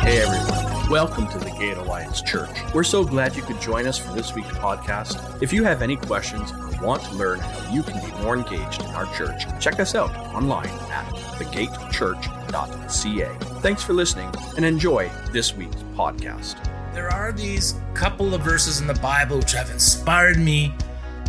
Hey 0.00 0.22
everyone, 0.22 0.90
welcome 0.90 1.28
to 1.28 1.38
the 1.38 1.50
Gate 1.58 1.76
Alliance 1.76 2.22
Church. 2.22 2.56
We're 2.74 2.82
so 2.82 3.04
glad 3.04 3.36
you 3.36 3.42
could 3.42 3.60
join 3.60 3.86
us 3.86 3.98
for 3.98 4.12
this 4.12 4.34
week's 4.34 4.48
podcast. 4.48 5.40
If 5.42 5.52
you 5.52 5.62
have 5.64 5.82
any 5.82 5.96
questions 5.96 6.50
or 6.52 6.84
want 6.84 7.02
to 7.04 7.14
learn 7.14 7.38
how 7.38 7.72
you 7.72 7.82
can 7.82 8.04
be 8.04 8.10
more 8.22 8.36
engaged 8.36 8.82
in 8.82 8.88
our 8.88 9.06
church, 9.14 9.42
check 9.60 9.78
us 9.78 9.94
out 9.94 10.10
online 10.34 10.68
at 10.68 11.06
thegatechurch.ca. 11.38 13.60
Thanks 13.60 13.82
for 13.82 13.92
listening 13.92 14.32
and 14.56 14.64
enjoy 14.64 15.10
this 15.32 15.54
week's 15.54 15.76
podcast. 15.94 16.56
There 16.94 17.10
are 17.10 17.30
these 17.30 17.74
couple 17.94 18.34
of 18.34 18.40
verses 18.40 18.80
in 18.80 18.86
the 18.86 18.94
Bible 18.94 19.38
which 19.38 19.52
have 19.52 19.70
inspired 19.70 20.38
me 20.38 20.74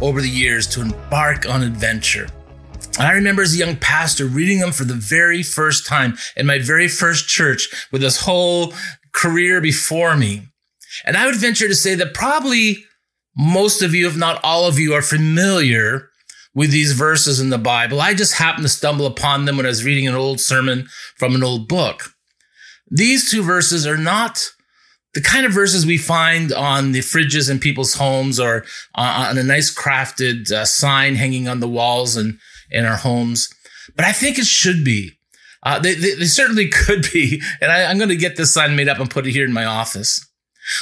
over 0.01 0.21
the 0.21 0.29
years 0.29 0.65
to 0.67 0.81
embark 0.81 1.47
on 1.47 1.61
adventure. 1.61 2.27
And 2.97 3.07
I 3.07 3.13
remember 3.13 3.41
as 3.41 3.53
a 3.53 3.57
young 3.57 3.77
pastor 3.77 4.25
reading 4.25 4.59
them 4.59 4.71
for 4.71 4.83
the 4.83 4.93
very 4.93 5.43
first 5.43 5.85
time 5.85 6.17
in 6.35 6.45
my 6.45 6.59
very 6.59 6.87
first 6.87 7.27
church 7.27 7.87
with 7.91 8.01
this 8.01 8.21
whole 8.21 8.73
career 9.13 9.61
before 9.61 10.15
me. 10.15 10.43
And 11.05 11.18
I 11.18 11.25
would 11.25 11.35
venture 11.35 11.68
to 11.68 11.75
say 11.75 11.96
that 11.96 12.13
probably 12.13 12.83
most 13.37 13.82
of 13.82 13.96
you, 13.96 14.07
if 14.07 14.18
not 14.18 14.41
all 14.43 14.68
of 14.68 14.77
you, 14.77 14.93
are 14.93 15.01
familiar 15.01 16.09
with 16.54 16.71
these 16.71 16.91
verses 16.91 17.39
in 17.39 17.49
the 17.49 17.57
Bible. 17.57 18.01
I 18.01 18.13
just 18.13 18.33
happened 18.33 18.65
to 18.65 18.69
stumble 18.69 19.05
upon 19.05 19.46
them 19.46 19.57
when 19.57 19.65
I 19.65 19.69
was 19.69 19.85
reading 19.85 20.07
an 20.07 20.15
old 20.15 20.41
sermon 20.41 20.87
from 21.15 21.33
an 21.33 21.43
old 21.43 21.68
book. 21.68 22.13
These 22.89 23.32
two 23.32 23.41
verses 23.41 23.87
are 23.87 23.97
not 23.97 24.51
the 25.14 25.21
kind 25.21 25.46
of 25.46 25.51
verses 25.51 25.86
we 25.86 25.97
find 25.97 26.54
on 26.54 26.93
the 26.93 27.00
fridges 27.00 27.50
in 27.50 27.60
people's 27.60 27.96
homes 27.96 28.39
or 28.39 28.64
uh, 28.96 29.28
on 29.29 29.38
a 29.38 29.43
nice 29.43 29.74
crafted 29.74 30.52
uh, 30.52 30.65
sign 30.65 31.15
hanging 31.15 31.47
on 31.47 31.60
the 31.60 31.68
walls 31.68 32.16
and 32.16 32.39
in 32.69 32.86
our 32.86 32.97
homes. 32.97 33.53
But 33.95 34.05
I 34.05 34.14
think 34.14 34.39
it 34.39 34.45
should 34.45 34.86
be. 34.86 35.11
Uh, 35.64 35.80
they, 35.80 35.94
they, 35.94 36.16
they, 36.16 36.25
certainly 36.25 36.67
could 36.69 37.08
be. 37.14 37.42
And 37.59 37.72
I, 37.72 37.92
am 37.92 37.97
going 37.97 38.09
to 38.09 38.16
get 38.16 38.38
this 38.38 38.53
sign 38.53 38.75
made 38.75 38.89
up 38.89 39.00
and 39.00 39.09
put 39.09 39.28
it 39.28 39.31
here 39.31 39.45
in 39.45 39.53
my 39.53 39.66
office. 39.66 40.25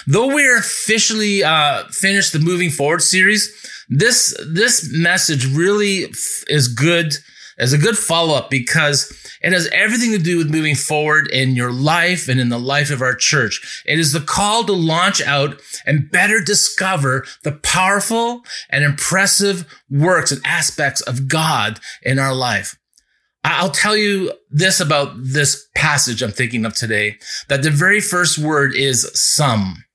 Though 0.06 0.28
we're 0.28 0.58
officially 0.58 1.44
uh, 1.44 1.86
finished 1.90 2.34
the 2.34 2.40
moving 2.40 2.70
forward 2.70 3.02
series, 3.02 3.52
this 3.90 4.38
this 4.48 4.88
message 4.94 5.46
really 5.48 6.06
f- 6.06 6.44
is 6.48 6.68
good 6.68 7.16
as 7.60 7.74
a 7.74 7.78
good 7.78 7.98
follow 7.98 8.36
up 8.36 8.50
because 8.50 9.12
it 9.42 9.54
has 9.54 9.68
everything 9.72 10.12
to 10.12 10.18
do 10.18 10.38
with 10.38 10.50
moving 10.50 10.76
forward 10.76 11.30
in 11.32 11.56
your 11.56 11.72
life 11.72 12.28
and 12.28 12.40
in 12.40 12.50
the 12.50 12.60
life 12.60 12.90
of 12.90 13.02
our 13.02 13.14
church. 13.14 13.84
It 13.86 14.00
is 14.00 14.12
the 14.12 14.22
call 14.22 14.64
to 14.66 14.74
launch 14.74 15.22
out 15.22 15.62
and 15.86 16.10
better 16.10 16.42
discover 16.42 17.26
the 17.44 17.52
powerful 17.52 18.42
and 18.70 18.84
impressive 18.84 19.66
works 19.90 20.32
and 20.32 20.42
aspects 20.46 21.02
of 21.02 21.28
God 21.28 21.80
in 22.02 22.20
our 22.20 22.34
life. 22.34 22.78
I'll 23.44 23.72
tell 23.72 23.96
you 23.96 24.34
this 24.50 24.80
about 24.80 25.14
this 25.18 25.68
passage 25.76 26.22
I'm 26.22 26.32
thinking 26.32 26.66
of 26.66 26.76
today, 26.76 27.18
that 27.48 27.64
the 27.64 27.72
very 27.72 28.02
first 28.02 28.38
word 28.38 28.76
is 28.76 29.10
some. 29.14 29.86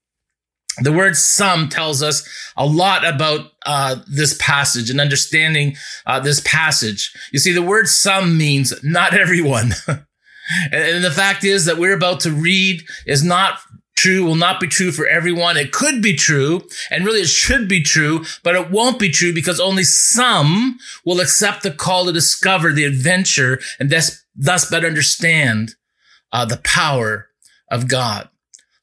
The 0.81 0.93
word 0.93 1.17
some 1.17 1.69
tells 1.69 2.03
us 2.03 2.29
a 2.57 2.67
lot 2.67 3.07
about 3.07 3.53
uh, 3.65 3.97
this 4.09 4.37
passage 4.41 4.91
and 4.91 5.01
understanding 5.01 5.77
uh, 6.07 6.21
this 6.21 6.41
passage. 6.41 7.15
You 7.33 7.39
see, 7.39 7.53
the 7.53 7.63
word 7.63 7.89
some 7.89 8.37
means 8.37 8.73
not 8.83 9.15
everyone. 9.19 9.73
and 10.73 11.05
the 11.05 11.13
fact 11.15 11.45
is 11.45 11.65
that 11.67 11.79
we're 11.79 11.97
about 11.97 12.21
to 12.21 12.31
read 12.31 12.83
is 13.07 13.23
not 13.23 13.59
true, 13.97 14.25
will 14.25 14.35
not 14.35 14.61
be 14.61 14.67
true 14.67 14.91
for 14.91 15.07
everyone. 15.07 15.57
It 15.57 15.73
could 15.73 16.03
be 16.03 16.15
true, 16.15 16.63
and 16.91 17.05
really 17.05 17.21
it 17.21 17.29
should 17.29 17.69
be 17.69 17.81
true, 17.81 18.25
but 18.43 18.57
it 18.57 18.71
won't 18.71 18.99
be 18.99 19.11
true 19.11 19.33
because 19.33 19.61
only 19.61 19.85
some 19.85 20.79
will 21.05 21.21
accept 21.21 21.63
the 21.63 21.71
call 21.71 22.07
to 22.07 22.13
discover 22.13 22.73
the 22.73 22.85
adventure 22.85 23.61
and 23.79 23.91
thus, 23.91 24.25
thus 24.35 24.69
better 24.69 24.89
understand 24.89 25.75
uh, 26.33 26.45
the 26.45 26.59
power 26.59 27.29
of 27.71 27.89
God. 27.89 28.29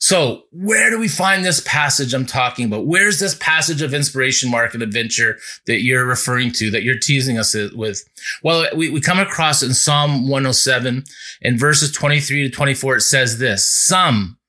So 0.02 0.46
where 0.52 0.90
do 0.90 1.00
we 1.00 1.08
find 1.08 1.46
this 1.46 1.62
passage 1.64 2.16
I'm 2.16 2.26
talking 2.26 2.66
about? 2.66 2.88
Where's 2.88 3.20
this 3.20 3.36
passage 3.36 3.84
of 3.84 3.94
inspiration, 3.94 4.50
mark, 4.50 4.74
and 4.74 4.82
adventure 4.82 5.38
that 5.68 5.84
you're 5.84 6.08
referring 6.08 6.52
to, 6.54 6.72
that 6.72 6.82
you're 6.82 6.98
teasing 6.98 7.38
us 7.38 7.54
with? 7.54 8.04
Well, 8.44 8.68
we, 8.76 8.90
we 8.90 9.00
come 9.00 9.20
across 9.20 9.62
in 9.62 9.76
Psalm 9.76 10.28
107 10.28 11.04
in 11.44 11.58
verses 11.60 11.92
23 11.92 12.50
to 12.50 12.50
24. 12.50 12.96
It 12.96 13.02
says 13.02 13.38
this, 13.38 13.70
some 13.70 14.40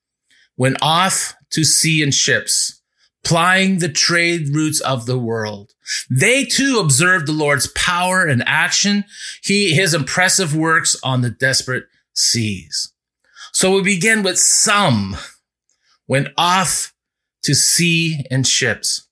went 0.57 0.79
off 0.81 1.35
to 1.51 1.65
sea 1.65 2.03
in 2.03 2.13
ships, 2.13 2.81
plying 3.23 3.79
the 3.79 3.91
trade 3.91 4.55
routes 4.55 4.81
of 4.81 5.05
the 5.05 5.19
world. 5.19 5.73
They 6.09 6.47
too 6.47 6.79
observed 6.81 7.27
the 7.27 7.33
Lord's 7.33 7.67
power 7.67 8.25
and 8.25 8.43
action, 8.47 9.05
he, 9.43 9.75
his 9.75 9.93
impressive 9.93 10.57
works 10.57 10.97
on 11.05 11.21
the 11.21 11.31
desperate 11.31 11.85
seas. 12.15 12.91
So 13.53 13.75
we 13.75 13.83
begin 13.83 14.23
with 14.23 14.39
some 14.39 15.19
went 16.09 16.29
off 16.37 16.95
to 17.45 17.55
sea 17.55 18.25
in 18.31 18.45
ships. 18.45 19.09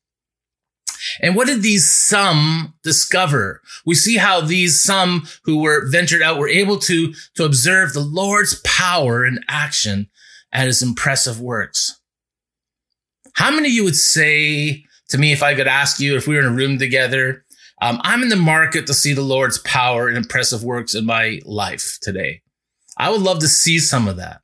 And 1.20 1.34
what 1.34 1.46
did 1.46 1.62
these 1.62 1.88
some 1.88 2.74
discover? 2.82 3.62
We 3.86 3.94
see 3.94 4.16
how 4.16 4.40
these 4.40 4.82
some 4.82 5.26
who 5.44 5.58
were 5.58 5.90
ventured 5.90 6.22
out 6.22 6.38
were 6.38 6.48
able 6.48 6.78
to, 6.80 7.14
to 7.36 7.44
observe 7.44 7.92
the 7.92 8.00
Lord's 8.00 8.60
power 8.64 9.24
in 9.24 9.40
action 9.48 10.10
and 10.52 10.66
his 10.66 10.82
impressive 10.82 11.40
works. 11.40 12.00
How 13.34 13.50
many 13.50 13.68
of 13.68 13.74
you 13.74 13.84
would 13.84 13.96
say 13.96 14.84
to 15.08 15.18
me, 15.18 15.32
if 15.32 15.42
I 15.42 15.54
could 15.54 15.66
ask 15.66 16.00
you, 16.00 16.16
if 16.16 16.26
we 16.26 16.34
were 16.34 16.42
in 16.42 16.46
a 16.46 16.52
room 16.52 16.78
together, 16.78 17.44
um, 17.82 18.00
I'm 18.02 18.22
in 18.22 18.28
the 18.28 18.36
market 18.36 18.86
to 18.86 18.94
see 18.94 19.12
the 19.12 19.22
Lord's 19.22 19.58
power 19.58 20.08
and 20.08 20.16
impressive 20.16 20.62
works 20.62 20.94
in 20.94 21.06
my 21.06 21.40
life 21.44 21.98
today. 22.02 22.42
I 22.96 23.10
would 23.10 23.22
love 23.22 23.38
to 23.40 23.48
see 23.48 23.78
some 23.78 24.06
of 24.06 24.16
that. 24.16 24.42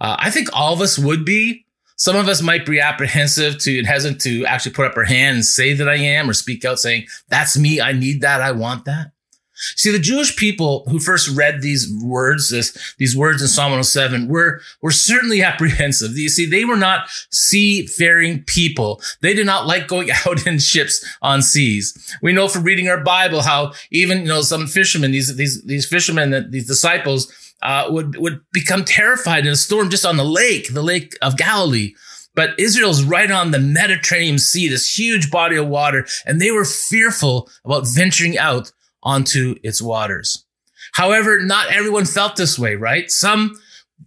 Uh, 0.00 0.16
I 0.18 0.30
think 0.30 0.48
all 0.52 0.72
of 0.72 0.80
us 0.80 0.98
would 0.98 1.24
be. 1.24 1.64
Some 1.96 2.16
of 2.16 2.28
us 2.28 2.42
might 2.42 2.66
be 2.66 2.78
apprehensive 2.78 3.58
to 3.60 3.78
and 3.78 3.86
hesitant 3.86 4.20
to 4.22 4.44
actually 4.44 4.72
put 4.72 4.86
up 4.86 4.96
our 4.96 5.04
hand 5.04 5.36
and 5.36 5.44
say 5.44 5.72
that 5.72 5.88
I 5.88 5.94
am 5.94 6.28
or 6.28 6.34
speak 6.34 6.64
out 6.64 6.78
saying, 6.78 7.06
that's 7.28 7.58
me. 7.58 7.80
I 7.80 7.92
need 7.92 8.20
that. 8.20 8.42
I 8.42 8.52
want 8.52 8.84
that. 8.84 9.12
See, 9.56 9.90
the 9.90 9.98
Jewish 9.98 10.36
people 10.36 10.84
who 10.90 10.98
first 10.98 11.34
read 11.34 11.62
these 11.62 11.90
words, 12.02 12.50
this, 12.50 12.94
these 12.98 13.16
words 13.16 13.40
in 13.40 13.48
Psalm 13.48 13.70
107 13.70 14.28
were, 14.28 14.60
were 14.82 14.90
certainly 14.90 15.42
apprehensive. 15.42 16.18
You 16.18 16.28
see, 16.28 16.44
they 16.44 16.66
were 16.66 16.76
not 16.76 17.08
seafaring 17.30 18.44
people. 18.44 19.00
They 19.22 19.32
did 19.32 19.46
not 19.46 19.66
like 19.66 19.88
going 19.88 20.10
out 20.26 20.46
in 20.46 20.58
ships 20.58 21.04
on 21.22 21.40
seas. 21.40 22.14
We 22.20 22.34
know 22.34 22.48
from 22.48 22.64
reading 22.64 22.88
our 22.88 23.02
Bible 23.02 23.40
how 23.40 23.72
even, 23.90 24.18
you 24.18 24.28
know, 24.28 24.42
some 24.42 24.66
fishermen, 24.66 25.12
these, 25.12 25.34
these, 25.36 25.62
these 25.62 25.88
fishermen, 25.88 26.30
that 26.30 26.52
these 26.52 26.66
disciples, 26.66 27.32
uh, 27.62 27.86
would 27.90 28.16
would 28.18 28.40
become 28.52 28.84
terrified 28.84 29.46
in 29.46 29.52
a 29.52 29.56
storm 29.56 29.90
just 29.90 30.06
on 30.06 30.16
the 30.16 30.24
lake, 30.24 30.72
the 30.72 30.82
lake 30.82 31.16
of 31.22 31.36
Galilee. 31.36 31.94
But 32.34 32.58
Israel's 32.58 33.02
right 33.02 33.30
on 33.30 33.50
the 33.50 33.58
Mediterranean 33.58 34.38
Sea, 34.38 34.68
this 34.68 34.98
huge 34.98 35.30
body 35.30 35.56
of 35.56 35.68
water, 35.68 36.06
and 36.26 36.40
they 36.40 36.50
were 36.50 36.66
fearful 36.66 37.48
about 37.64 37.88
venturing 37.88 38.36
out 38.36 38.72
onto 39.02 39.56
its 39.62 39.80
waters. 39.80 40.44
However, 40.92 41.40
not 41.40 41.72
everyone 41.72 42.04
felt 42.04 42.36
this 42.36 42.58
way, 42.58 42.74
right? 42.74 43.10
Some 43.10 43.58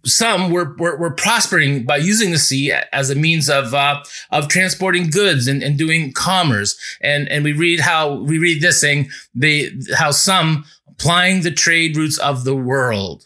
some 0.04 0.50
were, 0.50 0.74
were, 0.78 0.96
were 0.96 1.10
prospering 1.10 1.84
by 1.84 1.96
using 1.96 2.30
the 2.30 2.38
sea 2.38 2.72
as 2.92 3.10
a 3.10 3.14
means 3.14 3.50
of 3.50 3.74
uh, 3.74 4.02
of 4.30 4.48
transporting 4.48 5.10
goods 5.10 5.46
and, 5.46 5.62
and 5.62 5.76
doing 5.76 6.12
commerce. 6.12 6.78
And 7.00 7.28
and 7.28 7.44
we 7.44 7.52
read 7.52 7.80
how 7.80 8.14
we 8.14 8.38
read 8.38 8.62
this 8.62 8.80
saying 8.80 9.10
they 9.34 9.70
how 9.96 10.12
some 10.12 10.64
applying 10.88 11.42
the 11.42 11.50
trade 11.50 11.96
routes 11.96 12.18
of 12.18 12.44
the 12.44 12.56
world. 12.56 13.24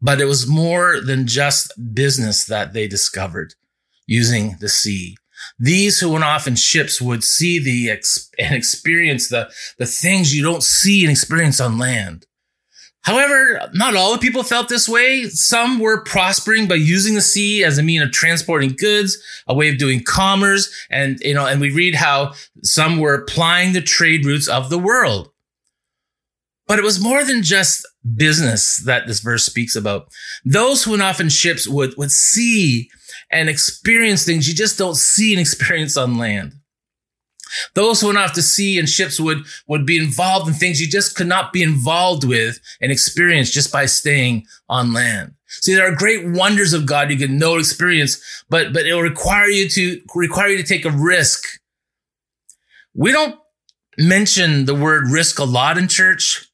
But 0.00 0.20
it 0.20 0.26
was 0.26 0.46
more 0.46 1.00
than 1.00 1.26
just 1.26 1.72
business 1.94 2.44
that 2.44 2.72
they 2.72 2.86
discovered 2.86 3.54
using 4.06 4.56
the 4.60 4.68
sea. 4.68 5.16
These 5.58 6.00
who 6.00 6.12
went 6.12 6.24
off 6.24 6.46
in 6.46 6.56
ships 6.56 7.00
would 7.00 7.24
see 7.24 7.58
the 7.58 7.90
ex- 7.90 8.30
and 8.38 8.54
experience 8.54 9.28
the, 9.28 9.50
the 9.78 9.86
things 9.86 10.34
you 10.34 10.42
don't 10.42 10.62
see 10.62 11.02
and 11.04 11.10
experience 11.10 11.60
on 11.60 11.78
land. 11.78 12.26
However, 13.02 13.60
not 13.72 13.94
all 13.96 14.12
the 14.12 14.18
people 14.18 14.42
felt 14.42 14.68
this 14.68 14.88
way. 14.88 15.24
Some 15.24 15.78
were 15.78 16.02
prospering 16.02 16.68
by 16.68 16.74
using 16.74 17.14
the 17.14 17.20
sea 17.20 17.64
as 17.64 17.78
a 17.78 17.82
mean 17.82 18.02
of 18.02 18.10
transporting 18.10 18.74
goods, 18.76 19.16
a 19.46 19.54
way 19.54 19.68
of 19.68 19.78
doing 19.78 20.02
commerce. 20.02 20.68
And, 20.90 21.18
you 21.20 21.34
know, 21.34 21.46
and 21.46 21.60
we 21.60 21.70
read 21.70 21.94
how 21.94 22.34
some 22.62 22.98
were 22.98 23.14
applying 23.14 23.72
the 23.72 23.80
trade 23.80 24.26
routes 24.26 24.48
of 24.48 24.68
the 24.68 24.78
world. 24.78 25.30
But 26.68 26.78
it 26.78 26.84
was 26.84 27.00
more 27.00 27.24
than 27.24 27.42
just 27.42 27.86
business 28.16 28.76
that 28.84 29.06
this 29.06 29.20
verse 29.20 29.44
speaks 29.44 29.74
about. 29.74 30.08
Those 30.44 30.84
who 30.84 30.92
went 30.92 31.02
off 31.02 31.18
in 31.18 31.30
ships 31.30 31.66
would, 31.66 31.96
would 31.96 32.12
see 32.12 32.90
and 33.30 33.48
experience 33.48 34.24
things 34.24 34.46
you 34.46 34.54
just 34.54 34.78
don't 34.78 34.96
see 34.96 35.32
and 35.32 35.40
experience 35.46 35.96
on 35.96 36.18
land. 36.18 36.52
Those 37.74 38.00
who 38.00 38.08
went 38.08 38.18
off 38.18 38.34
to 38.34 38.42
sea 38.42 38.78
in 38.78 38.84
ships 38.84 39.18
would, 39.18 39.38
would 39.66 39.86
be 39.86 39.96
involved 39.96 40.48
in 40.48 40.54
things 40.54 40.80
you 40.80 40.86
just 40.86 41.16
could 41.16 41.26
not 41.26 41.52
be 41.52 41.62
involved 41.62 42.24
with 42.24 42.60
and 42.80 42.92
experience 42.92 43.50
just 43.50 43.72
by 43.72 43.86
staying 43.86 44.46
on 44.68 44.92
land. 44.92 45.34
See, 45.46 45.74
there 45.74 45.90
are 45.90 45.94
great 45.94 46.28
wonders 46.28 46.74
of 46.74 46.84
God 46.84 47.10
you 47.10 47.16
can 47.16 47.38
know 47.38 47.52
and 47.52 47.60
experience, 47.60 48.44
but, 48.50 48.74
but 48.74 48.86
it 48.86 48.92
will 48.92 49.00
require 49.00 49.48
you 49.48 49.66
to, 49.70 50.00
require 50.14 50.48
you 50.48 50.58
to 50.58 50.62
take 50.62 50.84
a 50.84 50.90
risk. 50.90 51.42
We 52.94 53.12
don't 53.12 53.38
mention 53.96 54.66
the 54.66 54.74
word 54.74 55.08
risk 55.10 55.38
a 55.38 55.44
lot 55.44 55.78
in 55.78 55.88
church. 55.88 56.47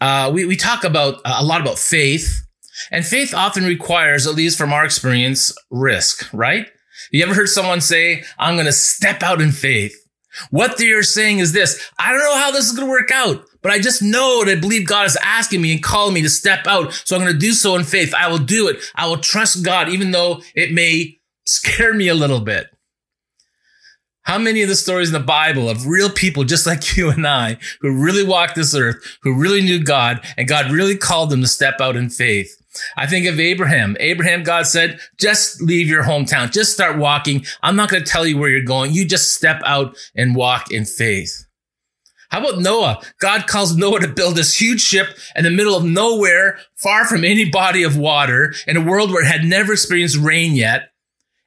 Uh, 0.00 0.30
we, 0.32 0.44
we 0.46 0.56
talk 0.56 0.84
about 0.84 1.16
uh, 1.24 1.36
a 1.40 1.44
lot 1.44 1.60
about 1.60 1.78
faith, 1.78 2.42
And 2.90 3.04
faith 3.04 3.34
often 3.34 3.64
requires, 3.64 4.26
at 4.26 4.34
least 4.34 4.58
from 4.58 4.72
our 4.72 4.84
experience, 4.84 5.54
risk, 5.70 6.32
right? 6.32 6.66
You 7.12 7.22
ever 7.24 7.34
heard 7.34 7.48
someone 7.48 7.80
say, 7.80 8.24
I'm 8.38 8.54
going 8.54 8.66
to 8.66 8.72
step 8.72 9.22
out 9.22 9.40
in 9.40 9.52
faith? 9.52 9.94
What 10.50 10.78
they 10.78 10.90
are 10.90 11.02
saying 11.02 11.40
is 11.40 11.52
this. 11.52 11.90
I 11.98 12.10
don't 12.10 12.20
know 12.20 12.38
how 12.38 12.52
this 12.52 12.66
is 12.66 12.72
going 12.72 12.86
to 12.86 12.90
work 12.90 13.10
out, 13.10 13.44
but 13.62 13.72
I 13.72 13.80
just 13.80 14.00
know 14.00 14.44
that 14.44 14.58
I 14.58 14.60
believe 14.60 14.86
God 14.86 15.06
is 15.06 15.18
asking 15.22 15.60
me 15.60 15.72
and 15.72 15.82
calling 15.82 16.14
me 16.14 16.22
to 16.22 16.30
step 16.30 16.66
out. 16.66 16.92
So 16.92 17.16
I'm 17.16 17.22
going 17.22 17.32
to 17.32 17.38
do 17.38 17.52
so 17.52 17.74
in 17.74 17.84
faith. 17.84 18.14
I 18.14 18.28
will 18.28 18.38
do 18.38 18.68
it. 18.68 18.78
I 18.94 19.08
will 19.08 19.18
trust 19.18 19.64
God, 19.64 19.88
even 19.88 20.12
though 20.12 20.40
it 20.54 20.72
may 20.72 21.18
scare 21.44 21.92
me 21.92 22.08
a 22.08 22.14
little 22.14 22.40
bit. 22.40 22.68
How 24.22 24.38
many 24.38 24.62
of 24.62 24.68
the 24.68 24.76
stories 24.76 25.08
in 25.08 25.14
the 25.14 25.20
Bible 25.20 25.68
of 25.68 25.86
real 25.86 26.10
people 26.10 26.44
just 26.44 26.66
like 26.66 26.96
you 26.96 27.10
and 27.10 27.26
I 27.26 27.58
who 27.80 28.02
really 28.02 28.24
walked 28.24 28.54
this 28.54 28.74
earth, 28.74 28.96
who 29.22 29.38
really 29.38 29.62
knew 29.62 29.82
God, 29.82 30.20
and 30.36 30.48
God 30.48 30.70
really 30.70 30.96
called 30.96 31.30
them 31.30 31.40
to 31.40 31.48
step 31.48 31.80
out 31.80 31.96
in 31.96 32.10
faith? 32.10 32.56
I 32.96 33.06
think 33.06 33.26
of 33.26 33.40
Abraham. 33.40 33.96
Abraham, 33.98 34.44
God 34.44 34.66
said, 34.66 35.00
just 35.18 35.60
leave 35.60 35.88
your 35.88 36.04
hometown. 36.04 36.52
Just 36.52 36.72
start 36.72 36.98
walking. 36.98 37.44
I'm 37.62 37.74
not 37.74 37.88
going 37.88 38.04
to 38.04 38.10
tell 38.10 38.24
you 38.24 38.38
where 38.38 38.50
you're 38.50 38.62
going. 38.62 38.92
You 38.92 39.04
just 39.04 39.34
step 39.34 39.60
out 39.64 39.96
and 40.14 40.36
walk 40.36 40.70
in 40.70 40.84
faith. 40.84 41.46
How 42.30 42.38
about 42.38 42.60
Noah? 42.60 43.02
God 43.20 43.48
calls 43.48 43.76
Noah 43.76 44.00
to 44.00 44.08
build 44.08 44.36
this 44.36 44.60
huge 44.60 44.80
ship 44.80 45.08
in 45.34 45.42
the 45.42 45.50
middle 45.50 45.76
of 45.76 45.84
nowhere, 45.84 46.58
far 46.76 47.04
from 47.04 47.24
any 47.24 47.50
body 47.50 47.82
of 47.82 47.96
water, 47.96 48.54
in 48.68 48.76
a 48.76 48.84
world 48.84 49.10
where 49.10 49.24
it 49.24 49.28
had 49.28 49.44
never 49.44 49.72
experienced 49.72 50.16
rain 50.16 50.54
yet. 50.54 50.90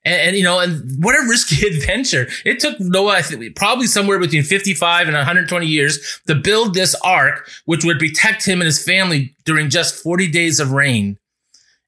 And, 0.06 0.16
and, 0.16 0.36
you 0.36 0.44
know, 0.44 0.60
and 0.60 1.04
what 1.04 1.16
a 1.16 1.28
risky 1.28 1.66
adventure. 1.76 2.28
It 2.46 2.60
took 2.60 2.80
Noah, 2.80 3.14
I 3.14 3.22
think, 3.22 3.56
probably 3.56 3.88
somewhere 3.88 4.20
between 4.20 4.44
55 4.44 5.08
and 5.08 5.16
120 5.16 5.66
years 5.66 6.20
to 6.28 6.36
build 6.36 6.74
this 6.74 6.96
ark, 7.04 7.50
which 7.66 7.86
would 7.86 8.00
protect 8.00 8.46
him 8.46 8.60
and 8.60 8.66
his 8.66 8.84
family 8.84 9.36
during 9.46 9.70
just 9.70 9.96
40 9.96 10.30
days 10.30 10.60
of 10.60 10.72
rain 10.72 11.18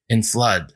and 0.09 0.25
flood. 0.25 0.73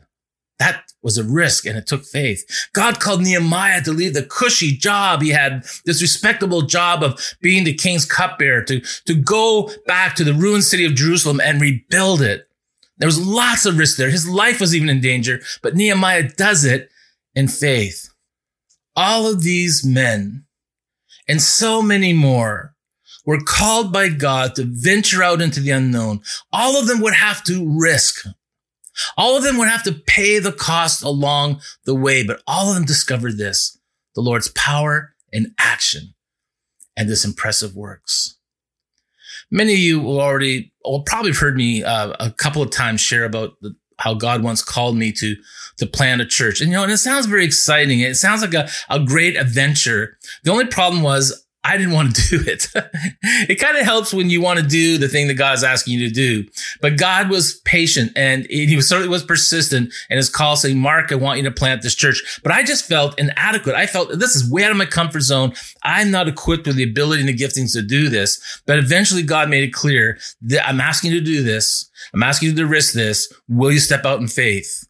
That 0.60 0.84
was 1.02 1.18
a 1.18 1.24
risk 1.24 1.66
and 1.66 1.78
it 1.78 1.88
took 1.88 2.04
faith. 2.04 2.68
God 2.74 3.00
called 3.00 3.22
Nehemiah 3.22 3.82
to 3.84 3.94
leave 3.94 4.14
the 4.14 4.24
cushy 4.24 4.76
job 4.76 5.22
he 5.22 5.30
had, 5.30 5.64
this 5.86 6.02
respectable 6.02 6.64
job 6.64 7.02
of 7.02 7.36
being 7.42 7.64
the 7.64 7.74
king's 7.74 8.04
cupbearer, 8.04 8.64
to, 8.64 8.82
to 9.06 9.14
go 9.16 9.72
back 9.88 10.16
to 10.16 10.26
the 10.26 10.34
ruined 10.34 10.66
city 10.66 10.86
of 10.86 10.96
Jerusalem 10.96 11.40
and 11.40 11.62
rebuild 11.62 12.22
it. 12.22 12.50
There 12.98 13.08
was 13.08 13.26
lots 13.26 13.66
of 13.66 13.78
risk 13.78 13.96
there. 13.96 14.10
His 14.10 14.28
life 14.28 14.60
was 14.60 14.76
even 14.76 14.90
in 14.90 15.00
danger, 15.00 15.40
but 15.64 15.76
Nehemiah 15.76 16.30
does 16.36 16.66
it 16.66 16.92
and 17.40 17.52
faith. 17.52 18.10
All 18.98 19.26
of 19.26 19.44
these 19.44 19.86
men 19.86 20.44
and 21.26 21.42
so 21.42 21.82
many 21.82 22.12
more 22.12 22.76
were 23.26 23.40
called 23.40 23.94
by 23.94 24.10
God 24.10 24.56
to 24.56 24.66
venture 24.68 25.24
out 25.24 25.42
into 25.42 25.62
the 25.62 25.72
unknown. 25.72 26.20
All 26.52 26.78
of 26.78 26.88
them 26.88 27.00
would 27.00 27.14
have 27.14 27.42
to 27.46 27.80
risk. 27.80 28.26
All 29.16 29.38
of 29.38 29.44
them 29.44 29.58
would 29.58 29.70
have 29.70 29.84
to 29.84 29.94
pay 29.94 30.40
the 30.40 30.52
cost 30.52 31.02
along 31.02 31.62
the 31.86 31.96
way, 31.96 32.24
but 32.24 32.42
all 32.46 32.70
of 32.70 32.76
them 32.76 32.84
discovered 32.84 33.38
this, 33.38 33.80
the 34.16 34.22
Lord's 34.22 34.50
power 34.50 35.16
in 35.32 35.54
action 35.58 36.16
and 36.98 37.08
this 37.08 37.24
impressive 37.24 37.74
works. 37.74 38.38
Many 39.50 39.74
of 39.74 39.80
you 39.80 40.02
will 40.02 40.20
already, 40.20 40.74
will 40.84 41.04
probably 41.04 41.32
have 41.32 41.40
heard 41.40 41.56
me 41.56 41.86
uh, 41.86 42.14
a 42.20 42.32
couple 42.32 42.62
of 42.62 42.70
times 42.70 43.00
share 43.00 43.24
about 43.24 43.54
the, 43.62 43.76
how 44.00 44.14
God 44.14 44.44
once 44.44 44.64
called 44.64 44.98
me 44.98 45.12
to 45.14 45.36
to 45.78 45.86
plant 45.86 46.22
a 46.22 46.26
church. 46.26 46.60
And 46.60 46.72
you 46.72 46.78
know, 46.78 46.84
and 46.84 46.92
it 46.92 46.98
sounds 46.98 47.26
very 47.26 47.46
exciting. 47.46 48.02
It 48.02 48.16
sounds 48.16 48.42
like 48.42 48.54
a, 48.54 48.70
a 48.90 49.00
great 49.00 49.38
adventure. 49.38 50.18
The 50.44 50.52
only 50.52 50.66
problem 50.66 51.04
was 51.04 51.46
I 51.64 51.78
didn't 51.78 51.94
want 51.94 52.16
to 52.16 52.38
do 52.38 52.50
it. 52.50 52.68
it 53.22 53.60
kind 53.60 53.78
of 53.78 53.84
helps 53.84 54.14
when 54.14 54.30
you 54.30 54.42
want 54.42 54.60
to 54.60 54.66
do 54.66 54.98
the 54.98 55.10
thing 55.10 55.28
that 55.28 55.34
God's 55.34 55.64
asking 55.64 56.00
you 56.00 56.08
to 56.08 56.14
do. 56.14 56.46
But 56.82 56.98
God 56.98 57.30
was 57.30 57.60
patient 57.66 58.14
and 58.16 58.48
he 58.50 58.76
was 58.78 58.88
certainly 58.88 59.10
was 59.10 59.24
persistent 59.24 59.94
in 60.10 60.18
his 60.18 60.30
call 60.30 60.56
saying, 60.56 60.80
Mark, 60.80 61.12
I 61.12 61.16
want 61.16 61.38
you 61.38 61.44
to 61.44 61.52
plant 61.52 61.82
this 61.82 61.96
church. 61.96 62.40
But 62.44 62.54
I 62.54 62.64
just 62.64 62.86
felt 62.86 63.20
inadequate. 63.20 63.76
I 63.76 63.88
felt 63.88 64.18
this 64.18 64.36
is 64.36 64.50
way 64.50 64.64
out 64.64 64.72
of 64.72 64.78
my 64.78 64.86
comfort 64.86 65.22
zone. 65.22 65.54
I'm 65.84 66.12
not 66.12 66.30
equipped 66.30 66.66
with 66.66 66.78
the 66.78 66.84
ability 66.84 67.22
and 67.22 67.30
the 67.30 67.38
giftings 67.38 67.74
to 67.74 67.82
do 67.82 68.08
this. 68.08 68.62
But 68.66 68.80
eventually 68.80 69.24
God 69.24 69.50
made 69.50 69.64
it 69.64 69.74
clear 69.74 70.18
that 70.44 70.68
I'm 70.68 70.80
asking 70.80 71.12
you 71.12 71.20
to 71.20 71.26
do 71.26 71.44
this. 71.44 71.90
I'm 72.14 72.24
asking 72.24 72.50
you 72.50 72.56
to 72.56 72.68
risk 72.68 72.94
this. 72.94 73.32
Will 73.50 73.72
you 73.72 73.80
step 73.80 74.06
out 74.06 74.22
in 74.22 74.28
faith? 74.28 74.88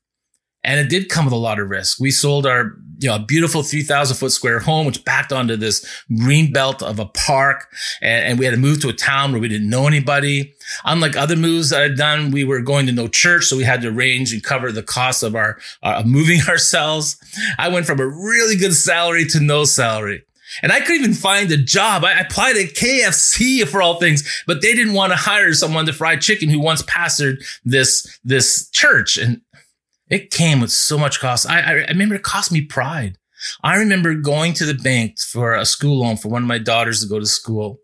And 0.63 0.79
it 0.79 0.89
did 0.89 1.09
come 1.09 1.25
with 1.25 1.33
a 1.33 1.37
lot 1.37 1.59
of 1.59 1.69
risk. 1.69 1.99
We 1.99 2.11
sold 2.11 2.45
our, 2.45 2.77
you 2.99 3.07
know, 3.07 3.15
a 3.15 3.19
beautiful 3.19 3.63
3000 3.63 4.17
foot 4.17 4.31
square 4.31 4.59
home, 4.59 4.85
which 4.85 5.03
backed 5.05 5.31
onto 5.31 5.55
this 5.55 5.85
green 6.17 6.51
belt 6.51 6.83
of 6.83 6.99
a 6.99 7.05
park. 7.05 7.71
And, 8.01 8.25
and, 8.25 8.39
we 8.39 8.45
had 8.45 8.51
to 8.51 8.59
move 8.59 8.81
to 8.81 8.89
a 8.89 8.93
town 8.93 9.31
where 9.31 9.41
we 9.41 9.47
didn't 9.47 9.69
know 9.69 9.87
anybody. 9.87 10.53
Unlike 10.83 11.15
other 11.15 11.35
moves 11.37 11.69
that 11.69 11.81
I'd 11.81 11.97
done, 11.97 12.31
we 12.31 12.43
were 12.43 12.61
going 12.61 12.85
to 12.87 12.91
no 12.91 13.07
church. 13.07 13.45
So 13.45 13.55
we 13.55 13.63
had 13.63 13.81
to 13.81 13.87
arrange 13.87 14.33
and 14.33 14.43
cover 14.43 14.71
the 14.71 14.83
cost 14.83 15.23
of 15.23 15.35
our, 15.35 15.57
uh, 15.81 16.03
moving 16.05 16.41
ourselves. 16.47 17.17
I 17.57 17.69
went 17.69 17.85
from 17.85 17.99
a 17.99 18.07
really 18.07 18.57
good 18.57 18.73
salary 18.73 19.25
to 19.27 19.39
no 19.39 19.63
salary. 19.63 20.23
And 20.61 20.71
I 20.71 20.79
couldn't 20.79 21.01
even 21.01 21.13
find 21.13 21.51
a 21.51 21.57
job. 21.57 22.03
I 22.03 22.19
applied 22.19 22.57
at 22.57 22.73
KFC 22.73 23.67
for 23.67 23.81
all 23.81 23.99
things, 23.99 24.43
but 24.47 24.61
they 24.61 24.73
didn't 24.73 24.93
want 24.93 25.11
to 25.13 25.17
hire 25.17 25.53
someone 25.53 25.85
to 25.85 25.93
fry 25.93 26.15
chicken 26.15 26.49
who 26.49 26.59
once 26.59 26.81
pastored 26.83 27.45
this, 27.63 28.19
this 28.23 28.67
church. 28.71 29.17
And 29.17 29.41
it 30.09 30.31
came 30.31 30.59
with 30.59 30.71
so 30.71 30.97
much 30.97 31.19
cost. 31.19 31.47
I, 31.47 31.61
I, 31.61 31.71
remember 31.89 32.15
it 32.15 32.23
cost 32.23 32.51
me 32.51 32.61
pride. 32.61 33.17
I 33.63 33.77
remember 33.77 34.15
going 34.15 34.53
to 34.55 34.65
the 34.65 34.73
bank 34.73 35.19
for 35.19 35.53
a 35.53 35.65
school 35.65 35.99
loan 35.99 36.17
for 36.17 36.29
one 36.29 36.41
of 36.41 36.47
my 36.47 36.57
daughters 36.57 37.01
to 37.01 37.07
go 37.07 37.19
to 37.19 37.25
school. 37.25 37.79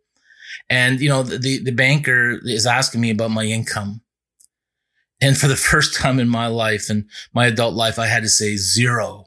And, 0.70 1.00
you 1.00 1.10
know, 1.10 1.24
the, 1.24 1.64
the 1.64 1.72
banker 1.72 2.40
is 2.44 2.66
asking 2.66 3.02
me 3.02 3.12
about 3.12 3.32
my 3.32 3.44
income. 3.44 4.02
And 5.22 5.38
for 5.38 5.48
the 5.48 5.56
first 5.56 5.96
time 5.96 6.20
in 6.20 6.28
my 6.28 6.48
life 6.48 6.90
and 6.90 7.10
my 7.34 7.48
adult 7.48 7.76
life, 7.76 8.00
I 8.00 8.08
had 8.08 8.24
to 8.24 8.30
say 8.30 8.58
zero. 8.58 9.26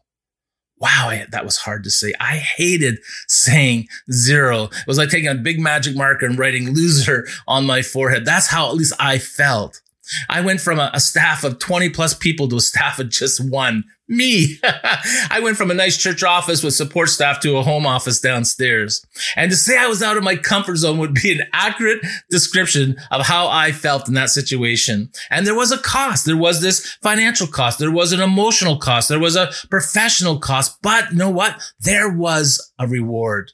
Wow, 0.80 1.08
I, 1.08 1.26
that 1.30 1.44
was 1.44 1.56
hard 1.56 1.82
to 1.84 1.90
say. 1.90 2.12
I 2.20 2.36
hated 2.36 2.98
saying 3.26 3.88
zero. 4.12 4.64
It 4.64 4.86
was 4.86 4.98
like 4.98 5.10
taking 5.10 5.28
a 5.28 5.34
big 5.34 5.58
magic 5.58 5.96
marker 5.96 6.26
and 6.26 6.38
writing 6.38 6.72
loser 6.72 7.26
on 7.48 7.66
my 7.66 7.82
forehead. 7.82 8.24
That's 8.24 8.46
how 8.46 8.68
at 8.68 8.76
least 8.76 8.92
I 9.00 9.18
felt. 9.18 9.80
I 10.28 10.40
went 10.40 10.60
from 10.60 10.78
a, 10.78 10.90
a, 10.94 11.00
staff 11.00 11.44
of 11.44 11.58
20 11.58 11.90
plus 11.90 12.14
people 12.14 12.48
to 12.48 12.56
a 12.56 12.60
staff 12.60 12.98
of 12.98 13.08
just 13.10 13.40
one. 13.40 13.84
Me. 14.08 14.58
I 15.30 15.40
went 15.42 15.58
from 15.58 15.70
a 15.70 15.74
nice 15.74 15.98
church 15.98 16.22
office 16.22 16.62
with 16.62 16.74
support 16.74 17.10
staff 17.10 17.40
to 17.40 17.58
a 17.58 17.62
home 17.62 17.86
office 17.86 18.20
downstairs. 18.20 19.04
And 19.36 19.50
to 19.50 19.56
say 19.56 19.76
I 19.76 19.86
was 19.86 20.02
out 20.02 20.16
of 20.16 20.24
my 20.24 20.36
comfort 20.36 20.76
zone 20.76 20.98
would 20.98 21.14
be 21.14 21.32
an 21.32 21.46
accurate 21.52 22.00
description 22.30 22.96
of 23.10 23.26
how 23.26 23.48
I 23.48 23.72
felt 23.72 24.08
in 24.08 24.14
that 24.14 24.30
situation. 24.30 25.10
And 25.30 25.46
there 25.46 25.54
was 25.54 25.72
a 25.72 25.78
cost. 25.78 26.24
There 26.24 26.38
was 26.38 26.62
this 26.62 26.94
financial 27.02 27.46
cost. 27.46 27.78
There 27.78 27.90
was 27.90 28.12
an 28.12 28.20
emotional 28.20 28.78
cost. 28.78 29.10
There 29.10 29.20
was 29.20 29.36
a 29.36 29.50
professional 29.68 30.38
cost. 30.38 30.78
But 30.80 31.10
you 31.10 31.18
know 31.18 31.30
what? 31.30 31.60
There 31.80 32.10
was 32.10 32.72
a 32.78 32.86
reward. 32.86 33.52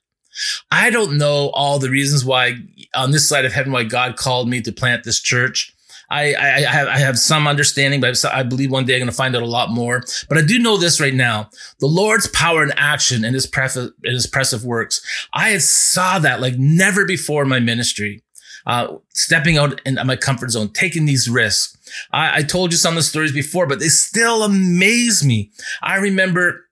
I 0.70 0.90
don't 0.90 1.18
know 1.18 1.50
all 1.54 1.78
the 1.78 1.90
reasons 1.90 2.24
why 2.24 2.56
on 2.94 3.10
this 3.10 3.28
side 3.28 3.44
of 3.44 3.52
heaven, 3.52 3.72
why 3.72 3.84
God 3.84 4.16
called 4.16 4.48
me 4.48 4.60
to 4.62 4.72
plant 4.72 5.04
this 5.04 5.20
church. 5.20 5.73
I, 6.10 6.34
I, 6.34 6.54
I, 6.56 6.60
have, 6.60 6.88
I 6.88 6.98
have 6.98 7.18
some 7.18 7.46
understanding, 7.46 8.00
but 8.00 8.24
I 8.24 8.42
believe 8.42 8.70
one 8.70 8.84
day 8.84 8.94
I'm 8.94 9.00
going 9.00 9.10
to 9.10 9.16
find 9.16 9.34
out 9.34 9.42
a 9.42 9.46
lot 9.46 9.70
more. 9.70 10.02
But 10.28 10.38
I 10.38 10.42
do 10.42 10.58
know 10.58 10.76
this 10.76 11.00
right 11.00 11.14
now. 11.14 11.50
The 11.80 11.86
Lord's 11.86 12.28
power 12.28 12.62
and 12.62 12.74
action 12.76 13.24
in 13.24 13.34
his, 13.34 13.46
pref- 13.46 13.76
in 13.76 13.92
his 14.04 14.26
impressive 14.26 14.64
works. 14.64 15.00
I 15.32 15.58
saw 15.58 16.18
that 16.18 16.40
like 16.40 16.56
never 16.58 17.04
before 17.04 17.42
in 17.42 17.48
my 17.48 17.60
ministry. 17.60 18.22
Uh, 18.66 18.96
stepping 19.10 19.58
out 19.58 19.78
in 19.84 19.98
my 20.06 20.16
comfort 20.16 20.50
zone, 20.50 20.70
taking 20.70 21.04
these 21.04 21.28
risks. 21.28 21.76
I, 22.12 22.38
I 22.38 22.42
told 22.42 22.72
you 22.72 22.78
some 22.78 22.94
of 22.94 22.96
the 22.96 23.02
stories 23.02 23.32
before, 23.32 23.66
but 23.66 23.78
they 23.78 23.88
still 23.88 24.42
amaze 24.42 25.22
me. 25.22 25.52
I 25.82 25.96
remember 25.96 26.64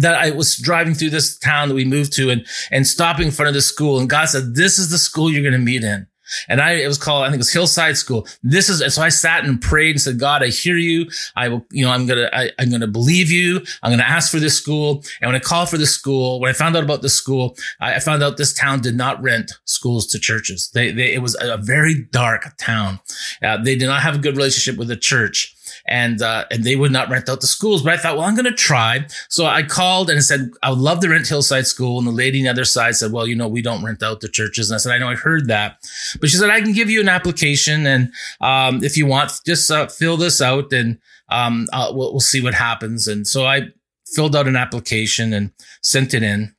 that 0.00 0.14
I 0.14 0.32
was 0.32 0.56
driving 0.56 0.94
through 0.94 1.10
this 1.10 1.38
town 1.38 1.68
that 1.68 1.76
we 1.76 1.84
moved 1.84 2.12
to 2.14 2.30
and, 2.30 2.44
and 2.72 2.86
stopping 2.86 3.26
in 3.26 3.32
front 3.32 3.48
of 3.48 3.54
the 3.54 3.62
school. 3.62 4.00
And 4.00 4.10
God 4.10 4.30
said, 4.30 4.56
this 4.56 4.80
is 4.80 4.90
the 4.90 4.98
school 4.98 5.30
you're 5.30 5.42
going 5.42 5.52
to 5.52 5.58
meet 5.58 5.84
in. 5.84 6.08
And 6.48 6.60
I, 6.60 6.72
it 6.72 6.86
was 6.86 6.98
called, 6.98 7.24
I 7.24 7.26
think 7.26 7.36
it 7.36 7.38
was 7.38 7.52
Hillside 7.52 7.96
School. 7.96 8.26
This 8.42 8.68
is, 8.68 8.94
so 8.94 9.02
I 9.02 9.08
sat 9.08 9.44
and 9.44 9.60
prayed 9.60 9.92
and 9.92 10.00
said, 10.00 10.18
God, 10.18 10.42
I 10.42 10.48
hear 10.48 10.76
you. 10.76 11.10
I 11.36 11.48
will, 11.48 11.64
you 11.70 11.84
know, 11.84 11.90
I'm 11.90 12.06
going 12.06 12.18
to, 12.18 12.60
I'm 12.60 12.68
going 12.68 12.80
to 12.80 12.86
believe 12.86 13.30
you. 13.30 13.60
I'm 13.82 13.90
going 13.90 13.98
to 13.98 14.08
ask 14.08 14.30
for 14.30 14.40
this 14.40 14.56
school. 14.56 15.04
And 15.20 15.28
when 15.28 15.36
I 15.36 15.40
called 15.40 15.68
for 15.68 15.78
this 15.78 15.90
school, 15.92 16.40
when 16.40 16.50
I 16.50 16.52
found 16.52 16.76
out 16.76 16.84
about 16.84 17.02
this 17.02 17.14
school, 17.14 17.56
I, 17.80 17.94
I 17.94 17.98
found 17.98 18.22
out 18.22 18.36
this 18.36 18.52
town 18.52 18.80
did 18.80 18.96
not 18.96 19.22
rent 19.22 19.52
schools 19.64 20.06
to 20.08 20.18
churches. 20.18 20.70
They, 20.72 20.90
they, 20.90 21.12
it 21.12 21.22
was 21.22 21.36
a 21.40 21.56
very 21.56 22.06
dark 22.10 22.56
town. 22.58 23.00
Uh, 23.42 23.56
they 23.62 23.76
did 23.76 23.86
not 23.86 24.02
have 24.02 24.14
a 24.16 24.18
good 24.18 24.36
relationship 24.36 24.78
with 24.78 24.88
the 24.88 24.96
church 24.96 25.54
and 25.86 26.22
uh, 26.22 26.44
and 26.50 26.64
they 26.64 26.76
would 26.76 26.92
not 26.92 27.08
rent 27.08 27.28
out 27.28 27.40
the 27.40 27.46
schools. 27.46 27.82
But 27.82 27.94
I 27.94 27.96
thought, 27.96 28.16
well, 28.16 28.26
I'm 28.26 28.34
going 28.34 28.44
to 28.44 28.52
try. 28.52 29.06
So 29.28 29.46
I 29.46 29.62
called 29.62 30.10
and 30.10 30.22
said, 30.22 30.50
I 30.62 30.70
would 30.70 30.78
love 30.78 31.00
to 31.00 31.08
rent 31.08 31.28
Hillside 31.28 31.66
School. 31.66 31.98
And 31.98 32.06
the 32.06 32.12
lady 32.12 32.40
on 32.40 32.44
the 32.44 32.50
other 32.50 32.64
side 32.64 32.96
said, 32.96 33.12
well, 33.12 33.26
you 33.26 33.34
know, 33.34 33.48
we 33.48 33.62
don't 33.62 33.84
rent 33.84 34.02
out 34.02 34.20
the 34.20 34.28
churches. 34.28 34.70
And 34.70 34.76
I 34.76 34.78
said, 34.78 34.92
I 34.92 34.98
know, 34.98 35.08
I 35.08 35.14
heard 35.14 35.48
that. 35.48 35.78
But 36.20 36.30
she 36.30 36.36
said, 36.36 36.50
I 36.50 36.60
can 36.60 36.72
give 36.72 36.90
you 36.90 37.00
an 37.00 37.08
application, 37.08 37.86
and 37.86 38.12
um, 38.40 38.84
if 38.84 38.96
you 38.96 39.06
want, 39.06 39.32
just 39.44 39.70
uh, 39.70 39.86
fill 39.88 40.16
this 40.16 40.40
out, 40.40 40.72
and 40.72 40.98
um, 41.28 41.66
we'll, 41.72 42.12
we'll 42.12 42.20
see 42.20 42.42
what 42.42 42.54
happens. 42.54 43.08
And 43.08 43.26
so 43.26 43.44
I 43.44 43.68
filled 44.06 44.36
out 44.36 44.48
an 44.48 44.56
application 44.56 45.32
and 45.32 45.52
sent 45.82 46.14
it 46.14 46.22
in. 46.22 46.54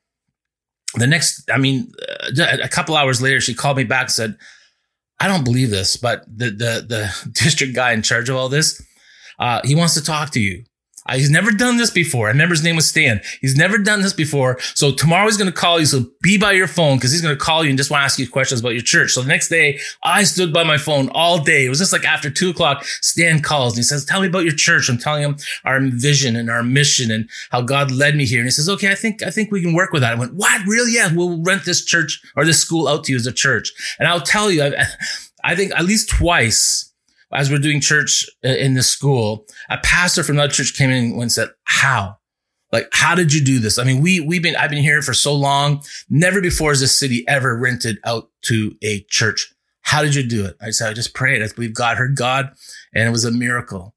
The 0.96 1.08
next, 1.08 1.50
I 1.52 1.58
mean, 1.58 1.92
uh, 2.38 2.58
a 2.62 2.70
couple 2.70 2.96
hours 2.96 3.22
later, 3.22 3.42
she 3.42 3.54
called 3.54 3.78
me 3.78 3.84
back 3.84 4.04
and 4.04 4.12
said, 4.12 4.38
I 5.20 5.28
don't 5.28 5.44
believe 5.46 5.70
this, 5.70 5.96
but 5.96 6.26
the, 6.28 6.50
the, 6.50 6.86
the 6.88 7.30
district 7.32 7.74
guy 7.74 7.94
in 7.94 8.02
charge 8.02 8.30
of 8.30 8.36
all 8.36 8.50
this, 8.50 8.82
Uh, 9.44 9.60
he 9.66 9.76
wants 9.76 9.94
to 9.94 10.02
talk 10.02 10.30
to 10.30 10.40
you. 10.40 10.64
Uh, 11.06 11.16
he's 11.16 11.30
never 11.30 11.52
done 11.52 11.76
this 11.76 11.90
before. 11.90 12.28
I 12.28 12.32
remember 12.32 12.54
his 12.54 12.64
name 12.64 12.78
was 12.78 12.88
Stan. 12.88 13.20
He's 13.42 13.58
never 13.58 13.78
done 13.78 14.02
this 14.02 14.14
before. 14.14 14.58
So 14.74 14.94
tomorrow 14.94 15.26
he's 15.26 15.36
going 15.36 15.52
to 15.52 15.58
call 15.58 15.82
you. 15.82 15.86
So 15.86 16.06
be 16.22 16.38
by 16.38 16.54
your 16.54 16.66
phone 16.66 16.96
because 16.96 17.12
he's 17.12 17.22
going 17.22 17.36
to 17.36 17.44
call 17.44 17.62
you 17.62 17.70
and 17.70 17.78
just 17.78 17.92
want 17.92 18.00
to 18.00 18.06
ask 18.06 18.18
you 18.18 18.30
questions 18.30 18.62
about 18.62 18.70
your 18.70 18.84
church. 18.84 19.12
So 19.12 19.22
the 19.22 19.28
next 19.28 19.50
day 19.50 19.82
I 20.02 20.24
stood 20.24 20.54
by 20.54 20.64
my 20.64 20.78
phone 20.78 21.10
all 21.10 21.44
day. 21.44 21.66
It 21.66 21.70
was 21.70 21.80
just 21.80 21.92
like 21.92 22.06
after 22.06 22.30
two 22.30 22.52
o'clock, 22.52 22.86
Stan 22.86 23.42
calls 23.42 23.74
and 23.74 23.80
he 23.80 23.84
says, 23.84 24.06
tell 24.06 24.22
me 24.22 24.28
about 24.28 24.46
your 24.46 24.56
church. 24.56 24.88
I'm 24.88 24.98
telling 24.98 25.24
him 25.24 25.36
our 25.66 25.82
vision 25.82 26.38
and 26.38 26.50
our 26.50 26.64
mission 26.64 27.12
and 27.12 27.30
how 27.52 27.64
God 27.64 27.92
led 27.92 28.16
me 28.16 28.26
here. 28.26 28.40
And 28.40 28.48
he 28.48 28.52
says, 28.52 28.70
okay, 28.70 28.90
I 28.90 28.96
think, 28.96 29.24
I 29.24 29.30
think 29.30 29.52
we 29.52 29.62
can 29.62 29.74
work 29.74 29.92
with 29.92 30.04
that. 30.04 30.14
I 30.14 30.20
went, 30.20 30.36
what? 30.36 30.66
Really? 30.66 30.94
Yeah. 30.94 31.14
We'll 31.14 31.44
rent 31.44 31.66
this 31.66 31.84
church 31.84 32.22
or 32.38 32.46
this 32.46 32.62
school 32.62 32.88
out 32.88 33.04
to 33.04 33.12
you 33.12 33.18
as 33.18 33.28
a 33.28 33.34
church. 33.34 33.74
And 34.00 34.08
I'll 34.08 34.22
tell 34.22 34.50
you, 34.50 34.64
I, 34.64 34.86
I 35.44 35.56
think 35.56 35.74
at 35.74 35.84
least 35.84 36.10
twice 36.10 36.93
as 37.34 37.50
we're 37.50 37.60
doing 37.60 37.82
church 37.82 38.26
uh, 38.44 38.50
in 38.50 38.74
the 38.74 38.84
school, 38.84 39.46
a 39.70 39.78
pastor 39.78 40.24
from 40.24 40.36
that 40.38 40.52
church 40.52 40.76
came 40.76 40.90
in 40.90 41.20
and 41.20 41.32
said, 41.32 41.50
how? 41.64 42.18
Like, 42.72 42.90
how 42.92 43.14
did 43.14 43.34
you 43.34 43.44
do 43.44 43.60
this? 43.60 43.78
I 43.78 43.84
mean, 43.84 44.02
we, 44.02 44.20
we've 44.20 44.42
been, 44.42 44.56
I've 44.56 44.72
been 44.72 44.82
here 44.82 45.02
for 45.02 45.14
so 45.14 45.34
long. 45.34 45.84
Never 46.10 46.42
before 46.42 46.72
has 46.72 46.80
this 46.80 46.98
city 46.98 47.24
ever 47.28 47.56
rented 47.56 48.00
out 48.04 48.30
to 48.46 48.76
a 48.82 49.06
church. 49.10 49.54
How 49.82 50.02
did 50.02 50.16
you 50.16 50.28
do 50.28 50.46
it? 50.46 50.56
I 50.60 50.72
said, 50.72 50.90
I 50.90 50.94
just 50.94 51.14
prayed. 51.14 51.44
I 51.44 51.48
believe 51.54 51.76
God 51.76 51.98
heard 51.98 52.16
God 52.16 52.52
and 52.94 53.08
it 53.08 53.12
was 53.12 53.26
a 53.26 53.32
miracle. 53.32 53.94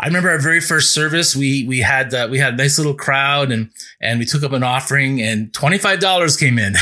I 0.00 0.06
remember 0.06 0.30
our 0.30 0.38
very 0.38 0.60
first 0.60 0.94
service. 0.94 1.34
We 1.34 1.66
we 1.66 1.80
had 1.80 2.14
uh, 2.14 2.28
we 2.30 2.38
had 2.38 2.54
a 2.54 2.56
nice 2.56 2.78
little 2.78 2.94
crowd 2.94 3.50
and 3.50 3.70
and 4.00 4.20
we 4.20 4.26
took 4.26 4.44
up 4.44 4.52
an 4.52 4.62
offering 4.62 5.20
and 5.20 5.52
twenty 5.52 5.76
five 5.76 5.98
dollars 5.98 6.36
came 6.36 6.56
in. 6.56 6.74